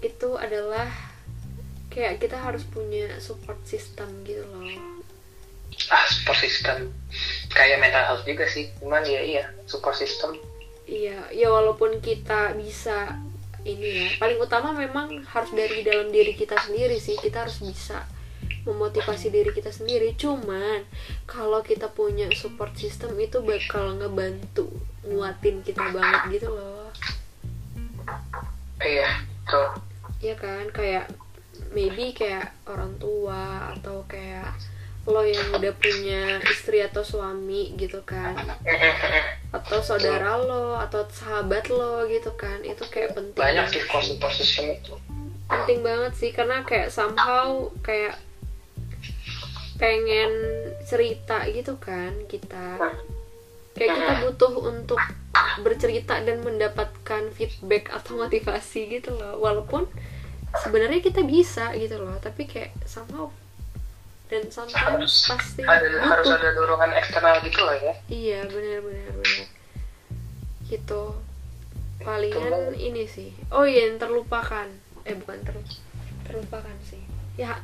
[0.00, 1.09] itu adalah
[1.90, 4.64] kayak kita harus punya support system gitu loh.
[5.90, 6.94] Ah support system.
[7.50, 8.70] Kayak mental health juga sih.
[8.78, 10.38] Cuman ya iya support system.
[10.86, 13.18] Iya ya walaupun kita bisa
[13.66, 17.18] ini ya paling utama memang harus dari dalam diri kita sendiri sih.
[17.18, 18.06] Kita harus bisa
[18.64, 20.14] memotivasi diri kita sendiri.
[20.14, 20.86] Cuman
[21.26, 24.70] kalau kita punya support system itu bakal ngebantu
[25.02, 26.86] nguatin kita banget gitu loh.
[28.78, 30.68] Iya tuh ya kan?
[30.70, 31.10] Kayak
[31.70, 34.54] maybe kayak orang tua atau kayak
[35.08, 38.36] lo yang udah punya istri atau suami gitu kan.
[39.48, 42.60] Atau saudara lo atau sahabat lo gitu kan.
[42.60, 43.82] Itu kayak penting banyak sih
[44.36, 44.94] system itu.
[45.48, 48.20] Penting banget sih karena kayak somehow kayak
[49.80, 50.30] pengen
[50.84, 52.76] cerita gitu kan kita.
[53.72, 55.00] Kayak kita butuh untuk
[55.64, 59.40] bercerita dan mendapatkan feedback atau motivasi gitu loh.
[59.40, 59.88] Walaupun
[60.58, 63.30] sebenarnya kita bisa gitu loh tapi kayak somehow
[64.30, 66.06] dan sometimes pasti ada, butuh.
[66.06, 67.94] harus ada dorongan eksternal gitu loh ya.
[68.06, 69.46] Iya benar benar benar.
[70.70, 71.02] Gitu.
[72.00, 73.34] Palingan ini sih.
[73.50, 74.70] Oh iya yang terlupakan.
[75.02, 75.58] Eh bukan ter
[76.30, 77.02] terlupakan sih.
[77.34, 77.58] Ya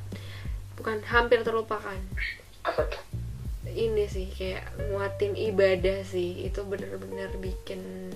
[0.74, 2.02] bukan hampir terlupakan.
[2.66, 3.02] Apa tuh?
[3.70, 6.50] Ini sih kayak nguatin ibadah sih.
[6.50, 8.10] Itu bener-bener bikin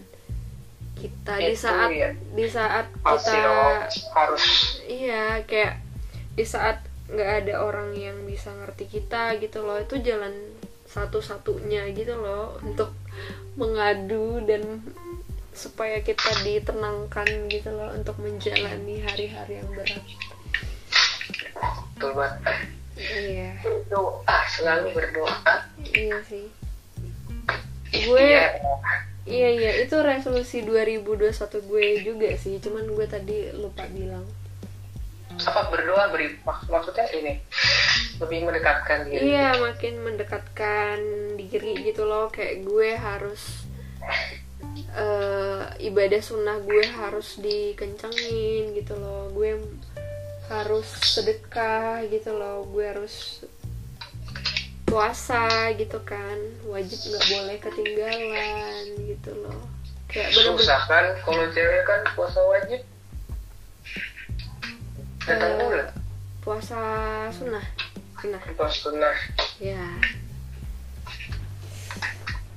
[1.01, 2.11] kita di saat ya.
[2.13, 4.45] di saat kita harus.
[4.85, 5.81] Iya kayak
[6.37, 10.31] di saat nggak ada orang yang bisa ngerti kita gitu loh itu jalan
[10.87, 12.95] satu-satunya gitu loh untuk
[13.59, 14.83] mengadu dan
[15.51, 20.03] supaya kita ditenangkan gitu loh untuk menjalani hari-hari yang berat.
[21.99, 22.41] Betul banget.
[23.01, 23.51] Iya.
[23.91, 25.55] Doa selalu berdoa.
[25.83, 26.47] Iya sih.
[27.91, 28.23] Gue
[29.31, 29.49] Iya.
[29.49, 29.73] iya iya.
[29.87, 31.31] Itu resolusi 2021
[31.63, 32.59] gue juga sih.
[32.59, 34.27] Cuman gue tadi lupa bilang.
[35.41, 37.39] Apa berdoa beri mak- maksudnya ini
[38.19, 39.33] lebih mendekatkan diri.
[39.33, 40.99] Iya makin mendekatkan
[41.39, 42.29] diri gitu loh.
[42.29, 43.43] Kayak gue harus
[44.93, 49.31] eh, ibadah sunnah gue harus dikencengin gitu loh.
[49.31, 49.57] Gue
[50.51, 52.67] harus sedekah gitu loh.
[52.67, 53.47] Gue harus
[54.91, 56.37] puasa gitu kan.
[56.67, 59.63] Wajib nggak boleh ketinggalan gitu loh.
[60.11, 62.83] Kayak bener-bener susah kan kalau cewek kan puasa wajib.
[65.23, 65.89] Datang Eh, bulan
[66.43, 66.81] puasa
[67.31, 67.65] sunnah.
[68.19, 68.43] Sunnah.
[68.59, 69.17] Puasa sunnah.
[69.63, 69.87] Ya.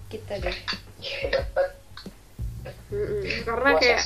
[0.10, 0.58] Kita deh.
[1.06, 1.68] Ya dapat.
[2.94, 3.26] Mm-mm.
[3.42, 4.02] karena Puasa kayak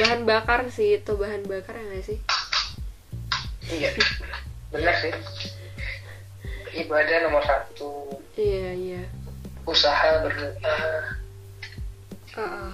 [0.00, 2.18] bahan bakar sih itu bahan bakar ya nggak sih?
[3.68, 3.92] Iya.
[4.72, 5.12] Benar sih
[6.76, 8.16] ibadah nomor satu.
[8.36, 9.02] Iya iya.
[9.68, 10.78] Usaha berdoa.
[12.32, 12.72] Ah.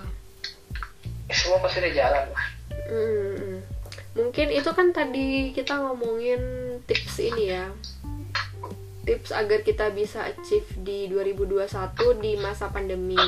[1.27, 2.47] ya, semua pasti ada jalan lah.
[2.89, 3.59] Mm-mm.
[4.17, 6.41] mungkin itu kan tadi kita ngomongin
[6.87, 7.67] tips ini ya.
[9.03, 11.69] Tips agar kita bisa achieve di 2021
[12.23, 13.19] di masa pandemi.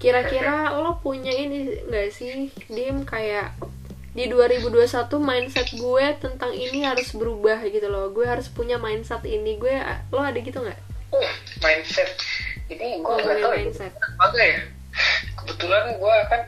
[0.00, 3.04] Kira-kira lo punya ini nggak sih dim?
[3.04, 3.56] Kayak
[4.14, 8.14] di 2021 mindset gue tentang ini harus berubah gitu loh.
[8.14, 9.58] Gue harus punya mindset ini.
[9.58, 9.74] Gue
[10.14, 10.78] lo ada gitu nggak?
[11.10, 12.14] Uh, mindset.
[12.70, 13.58] Ini gue nggak tahu ya.
[13.58, 13.92] mindset.
[13.98, 14.58] apa ya?
[15.42, 16.40] Kebetulan gue kan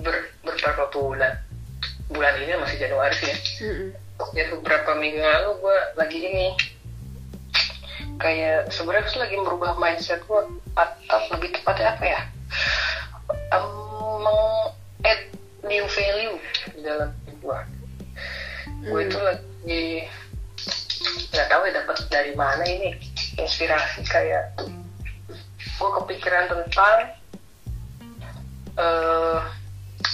[0.00, 1.32] ber, beberapa bulan
[2.08, 3.36] bulan ini masih Januari sih ya.
[3.64, 3.88] Mm-mm.
[4.32, 6.48] ya beberapa minggu lalu gue lagi ini.
[8.16, 10.40] Kayak sebenarnya tuh lagi merubah mindset gue
[10.72, 12.20] atau lebih tepatnya apa ya?
[13.52, 14.40] Um, meng
[15.64, 16.36] new value
[16.76, 17.58] di dalam gue
[18.84, 19.08] gue Hmm.
[19.08, 19.84] itu lagi
[21.32, 22.96] nggak tahu ya dapat dari mana ini
[23.36, 24.56] inspirasi kayak
[25.76, 26.98] gue kepikiran tentang
[28.74, 29.38] eh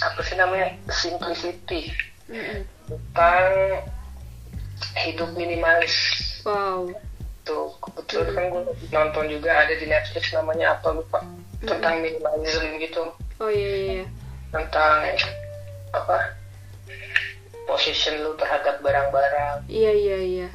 [0.01, 1.91] apa sih namanya simplicity.
[2.31, 2.63] Mm-mm.
[2.87, 3.43] tentang
[5.03, 5.95] hidup minimalis.
[6.47, 6.95] Wow.
[7.43, 8.61] Tuh kebetulan kan gue
[8.91, 11.19] nonton juga ada di Netflix namanya apa lupa.
[11.59, 13.03] Tentang minimalism gitu.
[13.43, 14.20] Oh iya iya, iya
[14.51, 15.07] tentang
[15.91, 16.35] apa
[17.71, 19.63] position lu terhadap barang-barang.
[19.71, 20.47] Iya iya iya.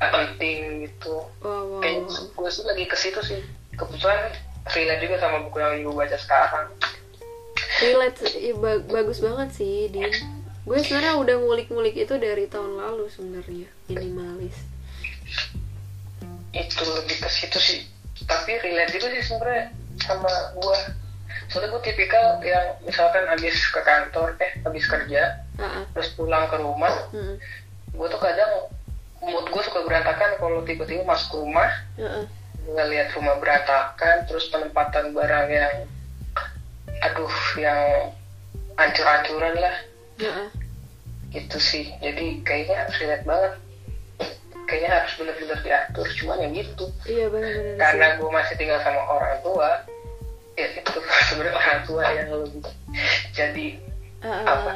[0.00, 1.28] Penting gitu.
[1.44, 2.32] Wow wow, kayak wow.
[2.32, 3.40] gue sih lagi ke situ sih.
[3.76, 4.32] Kebetulan
[4.72, 6.72] relate juga sama buku yang gue baca sekarang.
[7.82, 10.08] Relate iya, ba- bagus banget sih din.
[10.64, 14.56] Gue sebenarnya udah ngulik-ngulik itu dari tahun lalu sebenarnya minimalis.
[16.56, 17.80] Itu lebih ke situ sih.
[18.24, 20.78] Tapi relate juga sih sebenarnya sama gue
[21.52, 25.84] soalnya gue tipikal yang misalkan habis ke kantor eh habis kerja ah ah.
[25.92, 27.36] terus pulang ke rumah Mm-mm.
[27.92, 28.72] gue tuh kadang
[29.20, 31.68] mood gue suka berantakan kalau tiba-tiba masuk ke rumah
[32.00, 32.26] Ah, ah.
[32.64, 35.74] ngelihat rumah berantakan terus penempatan barang yang
[37.02, 37.80] aduh yang
[38.74, 39.76] ancur-ancuran lah
[40.18, 40.48] Ah, ah.
[41.30, 43.52] gitu sih jadi kayaknya relate banget
[44.64, 49.36] kayaknya harus benar-benar diatur cuman ya gitu iya benar-benar karena gue masih tinggal sama orang
[49.44, 49.70] tua
[50.62, 52.62] ya itu sebenarnya orang tua yang lebih
[53.34, 53.66] jadi
[54.22, 54.72] ah, apa?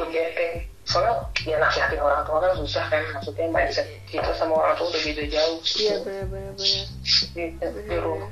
[0.00, 0.54] enteng
[0.86, 5.02] soalnya ya nasihatin orang tua kan susah kan maksudnya mindset kita sama orang tua udah
[5.02, 5.58] beda jauh.
[5.82, 6.54] Iya benar-benar
[7.90, 8.30] nyuruh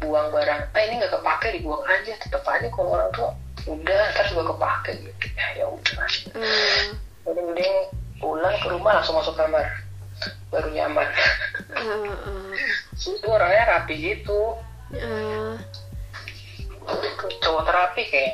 [0.00, 0.60] buang barang.
[0.70, 2.14] Ah ini nggak kepake dibuang aja.
[2.22, 3.34] Tetap aja kalau orang tua
[3.66, 4.92] udah ntar juga kepake.
[5.02, 5.98] Gitu ya ya udah.
[6.38, 6.86] Ah,
[7.26, 7.74] jadi mending
[8.22, 9.66] pulang ke rumah langsung masuk kamar.
[10.54, 11.10] Baru nyaman.
[11.74, 12.54] Ah, ah.
[12.94, 14.54] itu orangnya rapi gitu
[17.40, 18.32] cowok terapi kayak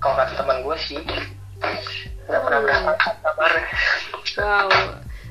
[0.00, 1.00] kalau kata teman gue sih.
[2.26, 3.52] Nggak pernah berangkat kamar
[4.38, 4.70] wow.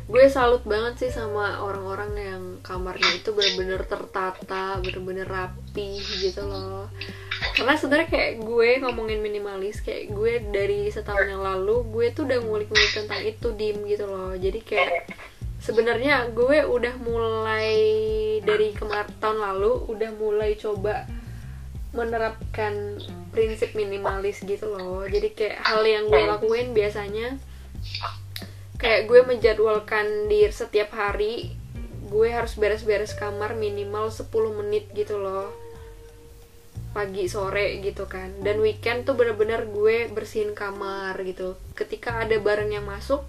[0.10, 6.90] Gue salut banget sih sama orang-orang yang kamarnya itu bener-bener tertata bener-bener rapi gitu loh.
[7.54, 12.42] Karena sebenarnya kayak gue ngomongin minimalis kayak gue dari setahun yang lalu gue tuh udah
[12.42, 14.34] ngulik-ngulik tentang itu dim gitu loh.
[14.34, 15.14] Jadi kayak
[15.62, 17.70] sebenarnya gue udah mulai
[18.42, 21.06] dari kemarin tahun lalu udah mulai coba
[21.90, 23.02] menerapkan
[23.34, 25.06] prinsip minimalis gitu loh.
[25.10, 27.42] Jadi kayak hal yang gue lakuin biasanya
[28.78, 31.58] kayak gue menjadwalkan di setiap hari
[32.10, 34.30] gue harus beres-beres kamar minimal 10
[34.62, 35.50] menit gitu loh.
[36.90, 38.34] Pagi sore gitu kan.
[38.42, 41.58] Dan weekend tuh bener-bener gue bersihin kamar gitu.
[41.78, 43.26] Ketika ada barang yang masuk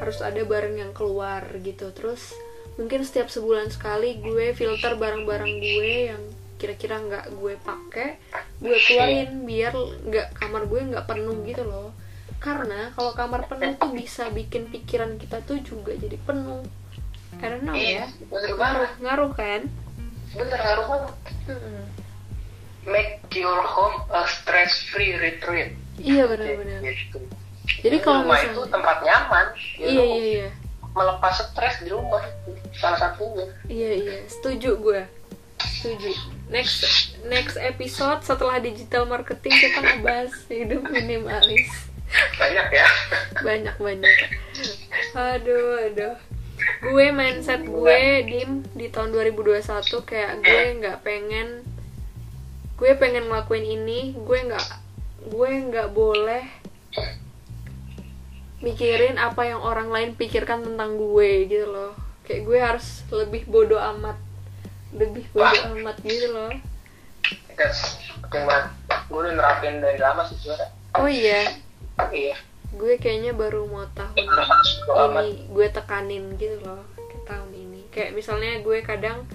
[0.00, 1.92] harus ada barang yang keluar gitu.
[1.92, 2.32] Terus
[2.80, 6.22] mungkin setiap sebulan sekali gue filter barang-barang gue yang
[6.62, 8.22] kira-kira nggak gue pakai
[8.56, 9.74] gue keluarin biar
[10.06, 11.90] nggak kamar gue nggak penuh gitu loh
[12.38, 16.62] karena kalau kamar penuh tuh bisa bikin pikiran kita tuh juga jadi penuh
[17.34, 19.62] I don't know Iya, ya bener ngaruh ngaruh kan
[20.32, 21.12] Bener ngaruh banget.
[21.44, 21.84] Mm-mm.
[22.82, 25.76] Make your home a stress-free retreat.
[25.98, 27.18] iya benar-benar Gitu.
[27.78, 29.46] jadi kalau rumah itu misalnya tempat nyaman.
[29.76, 30.48] Ya, iya iya iya
[30.92, 32.20] Melepas stres di rumah.
[32.74, 33.46] Salah satunya.
[33.66, 35.00] iya iya setuju gue
[35.62, 36.10] setuju
[36.52, 36.84] next
[37.24, 41.88] next episode setelah digital marketing kita ngebahas hidup minimalis.
[42.36, 42.88] Banyak ya.
[43.40, 44.16] banyak banyak.
[45.16, 46.16] Aduh aduh.
[46.84, 49.64] Gue mindset gue dim di tahun 2021
[50.04, 51.64] kayak gue nggak pengen
[52.76, 54.68] gue pengen ngelakuin ini gue nggak
[55.32, 56.44] gue nggak boleh
[58.62, 61.96] mikirin apa yang orang lain pikirkan tentang gue gitu loh.
[62.28, 64.31] Kayak gue harus lebih bodoh amat
[64.92, 66.52] lebih bodoh amat gitu loh.
[67.56, 68.66] Penting banget.
[69.08, 70.68] Gue udah nerapin dari lama sih suara.
[71.00, 71.48] oh iya?
[72.12, 72.36] Iya.
[72.72, 77.84] gue kayaknya baru mau tahun bodo ini gue tekanin gitu loh ke tahun ini.
[77.92, 79.28] Kayak misalnya gue kadang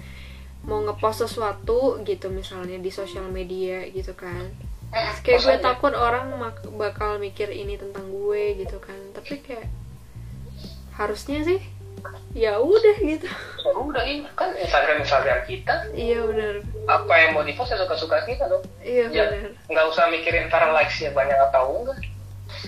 [0.66, 4.50] mau ngepost sesuatu gitu misalnya di sosial media gitu kan.
[4.90, 6.34] Terus kayak gue takut orang
[6.74, 8.98] bakal mikir ini tentang gue gitu kan.
[9.14, 9.70] Tapi kayak
[10.98, 11.62] harusnya sih
[12.32, 13.26] ya udah gitu
[13.58, 15.74] Ya udah ini kan Instagram Instagram kita.
[15.92, 16.54] iya benar
[16.86, 18.64] Apa yang mau di post ya suka-suka kita dong.
[18.80, 21.98] iya Ya, benar nggak usah mikirin ntar likes ya banyak atau enggak.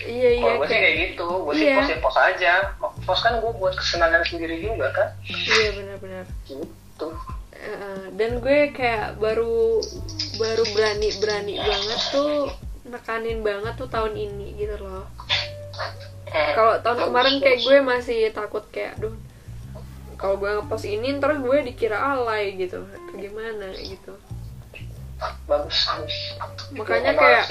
[0.01, 1.77] iya iya Kalau gue sih kayak kayak gitu, gue sih Iya.
[1.77, 2.53] post ya post aja.
[3.01, 5.09] Post kan gue buat kesenangan sendiri juga kan.
[5.25, 7.09] iya benar-benar Gitu.
[7.53, 9.85] Uh, dan gue kayak baru
[10.35, 12.49] baru berani berani banget tuh
[12.83, 15.05] nekanin banget tuh tahun ini gitu loh
[16.27, 19.13] Eh, kalau tahun kemarin kayak gue masih takut kayak aduh
[20.21, 24.13] kalau gue ngepost ini ntar gue dikira alay gitu atau gimana gitu
[25.47, 26.17] bagus bagus.
[26.73, 27.49] Makanya kayak-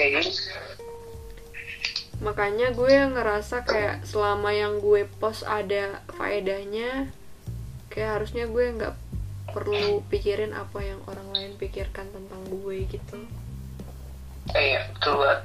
[2.20, 7.08] makanya gue ngerasa kayak selama yang gue post ada faedahnya
[7.88, 8.94] kayak harusnya gue nggak
[9.50, 13.18] perlu pikirin apa yang orang lain pikirkan tentang gue gitu
[14.50, 15.40] Eh, iya betul banget.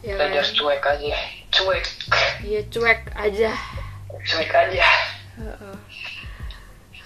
[0.00, 1.16] ya kan cuek aja,
[1.50, 1.84] cuek,
[2.42, 3.52] ya cuek aja
[4.22, 4.84] cuek aja.
[5.34, 5.76] Heeh.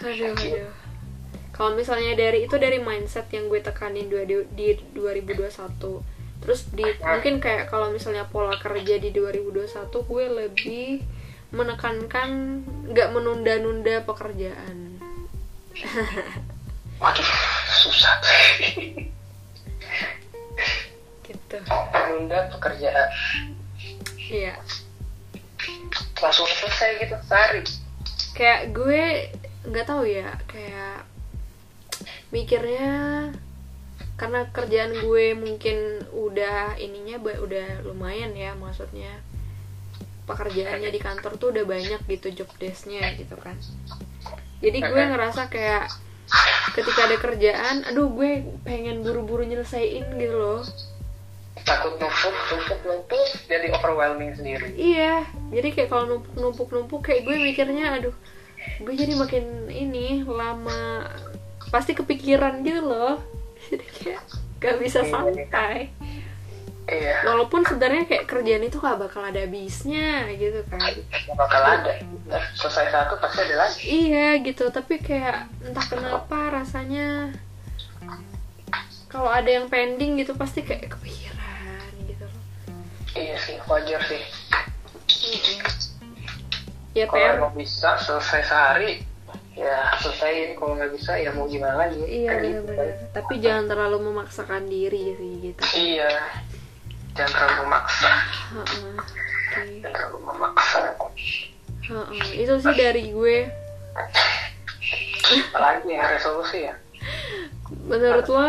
[0.02, 0.72] Aduh aduh
[1.54, 5.48] kalau misalnya dari itu dari mindset yang gue tekanin dua di, di 2021
[6.38, 11.02] terus di mungkin kayak kalau misalnya pola kerja di 2021 gue lebih
[11.48, 12.60] menekankan
[12.92, 15.00] nggak menunda-nunda pekerjaan.
[17.00, 17.30] Waduh,
[17.72, 18.20] susah.
[21.24, 21.56] gitu.
[21.94, 23.08] Menunda pekerjaan.
[24.28, 24.60] Iya.
[26.20, 27.62] Langsung selesai gitu sehari.
[28.38, 29.34] kayak gue
[29.68, 31.04] nggak tahu ya kayak
[32.32, 32.90] mikirnya
[34.18, 39.22] karena kerjaan gue mungkin udah ininya udah lumayan ya maksudnya
[40.28, 43.56] pekerjaannya di kantor tuh udah banyak gitu job desknya gitu kan.
[44.60, 45.88] Jadi gue ngerasa kayak
[46.76, 50.60] ketika ada kerjaan aduh gue pengen buru-buru nyelesain gitu loh.
[51.64, 54.72] Takut numpuk, numpuk, numpuk, jadi overwhelming sendiri.
[54.78, 58.14] Iya, jadi kayak kalau numpuk numpuk numpuk kayak gue mikirnya, aduh,
[58.82, 61.08] gue jadi makin ini lama
[61.68, 63.16] pasti kepikiran gitu loh.
[63.68, 64.22] Jadi kayak
[64.58, 65.92] gak bisa santai.
[66.88, 70.80] Iya, Walaupun sebenarnya kayak kerjaan itu gak bakal ada habisnya gitu kan.
[70.80, 72.00] nggak bakal ada.
[72.56, 73.84] Selesai satu pasti ada lagi.
[73.84, 77.36] Iya gitu, tapi kayak entah kenapa rasanya
[79.12, 82.44] kalau ada yang pending gitu pasti kayak kepikiran gitu loh.
[83.12, 84.22] Iya sih, wajar sih.
[86.96, 89.04] Ya Kalau emang bisa selesai sehari,
[89.54, 90.56] ya selesaiin.
[90.56, 92.00] Kalau nggak bisa, ya mau gimana lagi.
[92.04, 92.72] Iya Kan gitu.
[93.12, 95.62] Tapi jangan terlalu memaksakan diri sih gitu.
[95.76, 96.10] Iya,
[97.14, 98.12] jangan terlalu memaksa.
[98.56, 98.96] Heeh.
[98.96, 99.62] Oke.
[99.84, 100.78] Jangan terlalu memaksa.
[101.88, 103.36] Heeh, itu sih dari gue
[105.28, 106.74] apalagi ya resolusi ya
[107.84, 108.40] menurut lo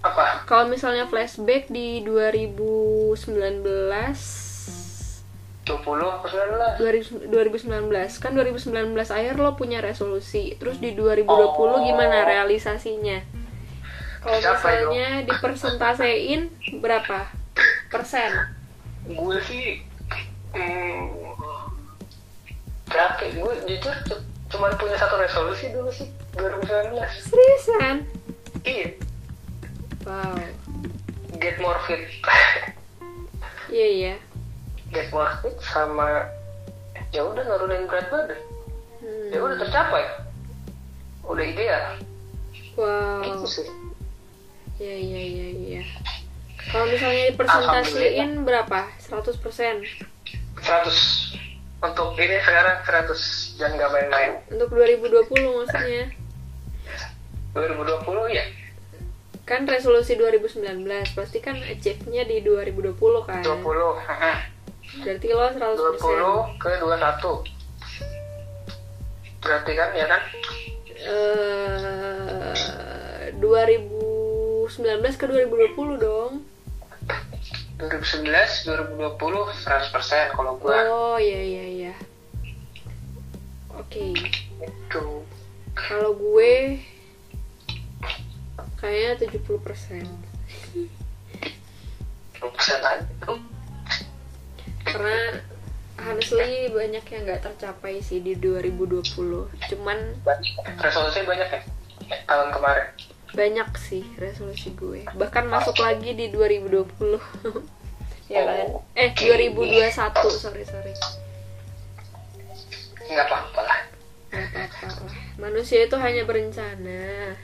[0.00, 3.18] apa kalau misalnya flashback di 2019
[5.68, 6.26] 20 apa
[6.80, 7.68] 19 2019
[8.18, 10.56] kan 2019 akhir lo punya resolusi.
[10.56, 11.78] Terus di 2020 Oh.
[11.78, 13.20] gimana realisasinya?
[14.18, 17.28] Kalau misalnya dipersentasein berapa
[17.88, 18.32] persen?
[19.04, 19.84] Gue sih
[20.50, 21.32] hmm,
[22.84, 27.96] berapa gue jujur cu- cuman punya satu resolusi dulu sih 2019 seriusan
[28.64, 28.88] iya.
[30.02, 30.40] Wow.
[31.36, 32.00] Get more fit.
[33.68, 34.14] Iya iya
[34.92, 36.28] get more fit sama
[37.12, 38.40] ya udah nurunin berat badan.
[38.98, 39.28] Hmm.
[39.30, 40.04] ya udah tercapai.
[41.28, 41.84] Udah ideal
[42.78, 43.20] wow.
[43.26, 43.68] Itu sih.
[44.78, 45.82] Iya iya iya iya
[46.68, 48.92] kalau misalnya dipersentasiin berapa?
[49.00, 49.80] 100 persen?
[50.60, 54.30] 100 untuk ini sekarang 100 jangan nggak main-main.
[54.52, 56.04] Untuk 2020 maksudnya?
[57.56, 58.44] 2020 ya
[59.48, 60.84] kan resolusi 2019
[61.16, 63.40] pasti kan achieve-nya di 2020 kan?
[63.40, 63.64] 20
[64.04, 64.44] haha.
[64.88, 67.58] Berarti lo 100 20 ke 21
[69.38, 70.22] berarti kan ya kan?
[70.98, 72.68] Eh
[73.38, 76.42] 2019 ke 2020 dong.
[77.78, 80.74] 2019 2020 100% kalau gua.
[80.90, 81.94] Oh iya iya iya.
[83.78, 84.10] Oke.
[84.58, 85.22] Itu.
[85.78, 86.82] Kalau gue
[88.82, 90.02] kayaknya 70 persen.
[92.42, 93.06] 20% aja
[94.88, 95.44] karena
[95.98, 99.04] honestly banyak yang nggak tercapai sih di 2020
[99.74, 99.98] cuman
[100.80, 101.62] resolusi banyak ya?
[102.24, 102.88] Tahun kemarin?
[103.28, 105.04] Banyak sih resolusi gue.
[105.12, 107.20] Bahkan masuk lagi di 2020
[108.32, 108.66] ya kan?
[108.96, 109.92] Eh 2021
[110.32, 110.94] sorry sorry.
[113.08, 113.80] Nggak apa-apa lah.
[114.32, 115.16] Nggak apa-apa lah.
[115.36, 117.36] Manusia itu hanya berencana.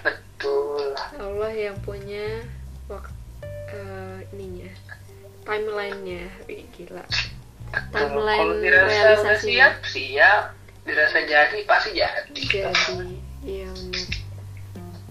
[0.00, 0.96] Betul.
[1.20, 2.40] Allah yang punya
[2.88, 3.16] waktu
[4.32, 4.70] ininya
[5.46, 6.26] timelinenya.
[6.50, 7.06] Wih, gila.
[7.70, 10.52] Kalau timeline dirasa udah siap siap.
[10.82, 12.42] Dirasa jadi pasti jadi.
[12.42, 14.06] Jadi iya benar.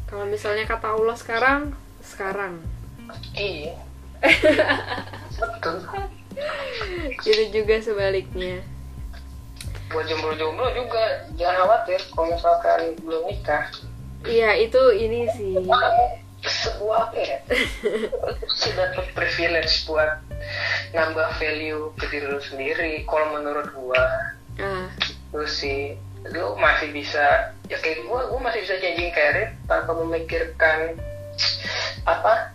[0.06, 1.62] Kalau misalnya kata Allah sekarang
[2.04, 2.60] sekarang.
[3.36, 3.80] Iya.
[5.40, 5.84] Betul.
[7.24, 8.64] Itu juga sebaliknya.
[9.92, 12.00] Buat jomblo-jomblo juga jangan khawatir.
[12.12, 13.72] Kalau misalkan belum nikah.
[14.26, 15.54] Iya itu ini sih
[16.46, 17.38] sebuah apa ya
[18.76, 20.22] dapat privilege buat
[20.94, 22.94] nambah value ke diri lu sendiri.
[23.10, 24.04] Kalau menurut gua
[24.62, 24.88] ah.
[25.34, 25.98] lu sih
[26.34, 30.98] lu masih bisa ya kayak gua gua masih bisa changing career tanpa memikirkan
[32.06, 32.54] apa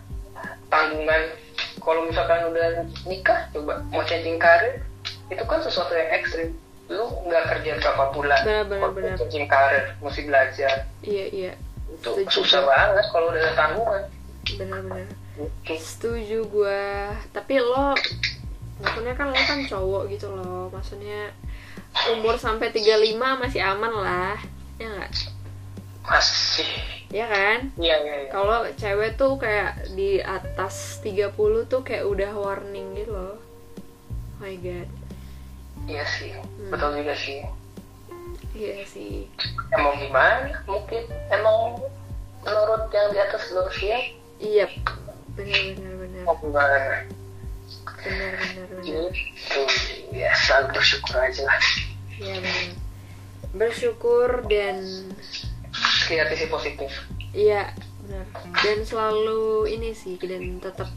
[0.71, 1.35] tanggungan.
[1.81, 4.85] Kalau misalkan udah nikah coba mau changing career
[5.33, 6.49] itu kan sesuatu yang ekstrim.
[6.91, 9.15] Lu nggak kerja berapa bulan Benar, benar, benar.
[9.17, 10.73] changing career mesti belajar.
[11.01, 11.53] Iya iya
[11.91, 12.35] itu Setuju.
[12.43, 14.03] susah banget kalau udah ada tanggungan.
[14.57, 15.07] Benar-benar
[15.79, 17.13] setuju gua.
[17.31, 17.95] Tapi lo
[18.81, 20.67] maksudnya kan lo kan cowok gitu loh.
[20.73, 21.31] Maksudnya
[22.17, 24.37] umur sampai 35 masih aman lah.
[24.81, 25.11] Ya nggak?
[26.01, 26.71] Masih.
[27.11, 27.69] Ya kan?
[27.77, 28.29] Iya iya iya.
[28.31, 31.35] Kalau cewek tuh kayak di atas 30
[31.67, 33.37] tuh kayak udah warning gitu loh.
[33.37, 34.89] Oh my god.
[35.89, 36.31] Iya sih.
[36.37, 36.69] Hmm.
[36.69, 37.41] betul juga sih
[38.55, 39.27] iya sih.
[39.71, 40.51] Emang gimana?
[40.67, 41.79] Mungkin emang
[42.41, 44.03] menurut yang di atas siap
[44.41, 44.65] iya.
[45.37, 46.23] Benar benar benar.
[46.27, 46.79] Mau gimana?
[48.01, 48.83] Benar benar benar.
[48.83, 49.61] Gitu.
[50.11, 51.61] Ya selalu bersyukur aja lah.
[52.19, 52.67] Iya benar.
[53.51, 54.77] Bersyukur dan
[56.11, 56.91] sisi positif.
[57.31, 57.71] Iya,
[58.03, 58.25] benar.
[58.59, 60.91] Dan selalu ini sih dan tetap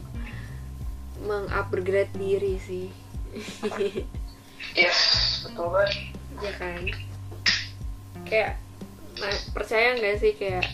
[1.23, 2.87] mengupgrade diri sih.
[4.79, 4.99] yes
[5.47, 6.11] betul banget.
[6.43, 6.83] Ya kan?
[8.25, 8.57] Kayak
[9.21, 10.65] nah, percaya nggak sih kayak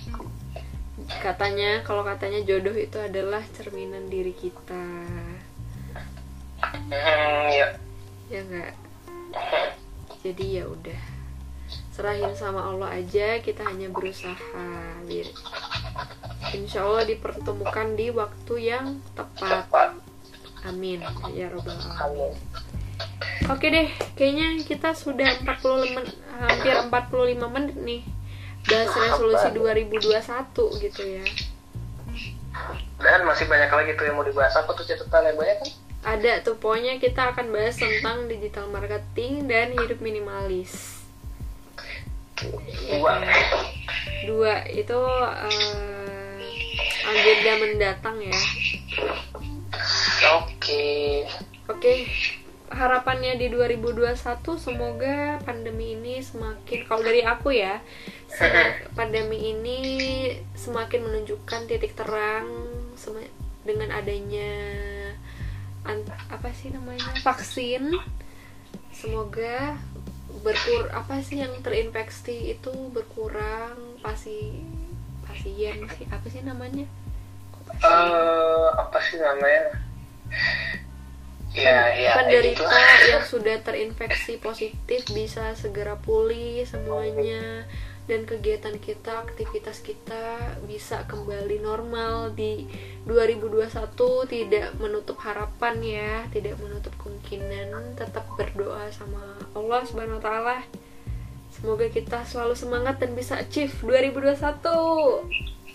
[1.22, 4.86] katanya kalau katanya jodoh itu adalah cerminan diri kita.
[6.62, 7.68] hmm, ya
[8.32, 8.74] Ya nggak?
[10.24, 11.02] Jadi ya udah.
[11.92, 14.64] Serahin sama Allah aja, kita hanya berusaha.
[15.04, 15.28] Biar
[16.52, 19.68] Insya Allah dipertemukan di waktu yang tepat.
[20.68, 21.02] Amin
[21.34, 22.34] ya robbal alamin.
[22.34, 22.34] amin
[23.50, 26.06] Oke deh, kayaknya kita sudah 40 men
[26.42, 28.02] hampir 45 menit nih
[28.66, 31.26] bahas resolusi 2021 gitu ya.
[33.02, 35.72] dan masih banyak lagi tuh yang mau dibahas apa tuh catatan yang banyak kan
[36.02, 40.98] Ada tuh pokoknya kita akan bahas tentang digital marketing dan hidup minimalis.
[42.42, 43.22] Dua?
[44.26, 46.42] Dua itu eh,
[47.06, 48.34] agenda mendatang ya.
[50.42, 50.90] oke
[51.72, 52.04] Oke,
[52.72, 54.16] harapannya di 2021
[54.56, 57.84] semoga pandemi ini semakin kalau dari aku ya
[58.98, 59.80] pandemi ini
[60.56, 62.48] semakin menunjukkan titik terang
[63.62, 64.52] dengan adanya
[66.30, 67.94] apa sih namanya vaksin.
[68.94, 69.76] Semoga
[70.42, 74.64] berkur apa sih yang terinfeksi itu berkurang pasti
[75.28, 76.86] pasien sih apa sih namanya?
[77.82, 79.80] Uh, apa sih namanya
[81.56, 82.68] ya, ya, penderita
[83.12, 87.68] yang sudah terinfeksi positif bisa segera pulih semuanya
[88.10, 92.68] dan kegiatan kita, aktivitas kita bisa kembali normal di
[93.08, 93.72] 2021
[94.28, 100.58] tidak menutup harapan ya, tidak menutup kemungkinan, tetap berdoa sama Allah Subhanahu wa taala.
[101.56, 104.44] Semoga kita selalu semangat dan bisa achieve 2021.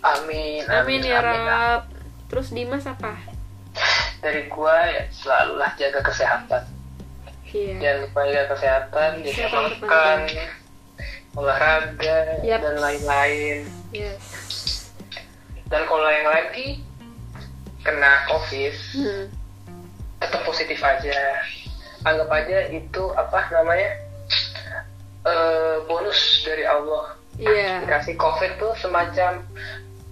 [0.03, 0.61] Amin.
[0.61, 1.89] Amin, amin ya Rab.
[2.27, 3.17] Terus Dimas apa?
[4.21, 6.63] Dari gua ya selalulah jaga kesehatan
[7.53, 7.75] iya.
[7.79, 10.19] jangan lupa jaga kesehatan jaga makan
[11.37, 12.59] olahraga yep.
[12.65, 13.57] dan lain-lain
[13.93, 14.89] yes.
[15.69, 16.81] dan kalau yang lagi
[17.85, 19.25] kena covid hmm.
[20.17, 21.17] tetap positif aja
[22.03, 23.91] anggap aja itu apa namanya
[25.23, 27.85] uh, bonus dari Allah yeah.
[27.85, 29.45] dikasih covid tuh semacam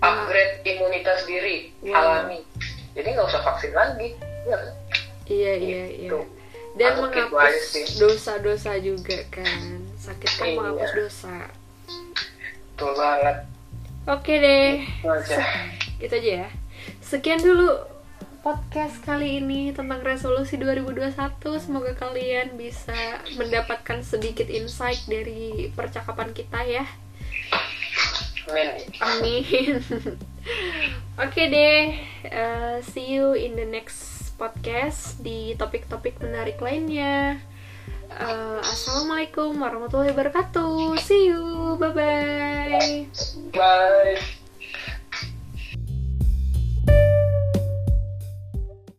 [0.05, 1.97] upgrade imunitas diri wow.
[1.97, 2.45] alami
[2.95, 4.15] jadi nggak usah vaksin lagi.
[4.47, 4.57] Ya
[5.25, 6.21] iya iya gitu.
[6.21, 6.35] iya
[6.75, 9.79] dan menghapus dosa-dosa juga kan.
[9.95, 10.55] Sakit kan iya.
[10.59, 11.35] menghapus dosa.
[12.75, 13.37] Betul banget.
[14.05, 14.83] Oke deh.
[14.83, 15.37] Itu aja.
[16.03, 16.49] gitu aja ya.
[16.99, 17.71] Sekian dulu
[18.45, 21.17] podcast kali ini tentang resolusi 2021
[21.57, 22.93] semoga kalian bisa
[23.41, 26.85] mendapatkan sedikit insight dari percakapan kita ya
[28.49, 29.81] amin amin.
[31.17, 31.81] Oke okay deh
[32.29, 37.39] uh, see you in the next podcast di topik-topik menarik lainnya.
[38.11, 40.99] Uh, assalamualaikum warahmatullahi wabarakatuh.
[41.01, 41.75] See you.
[41.79, 43.07] Bye bye
[43.55, 44.19] bye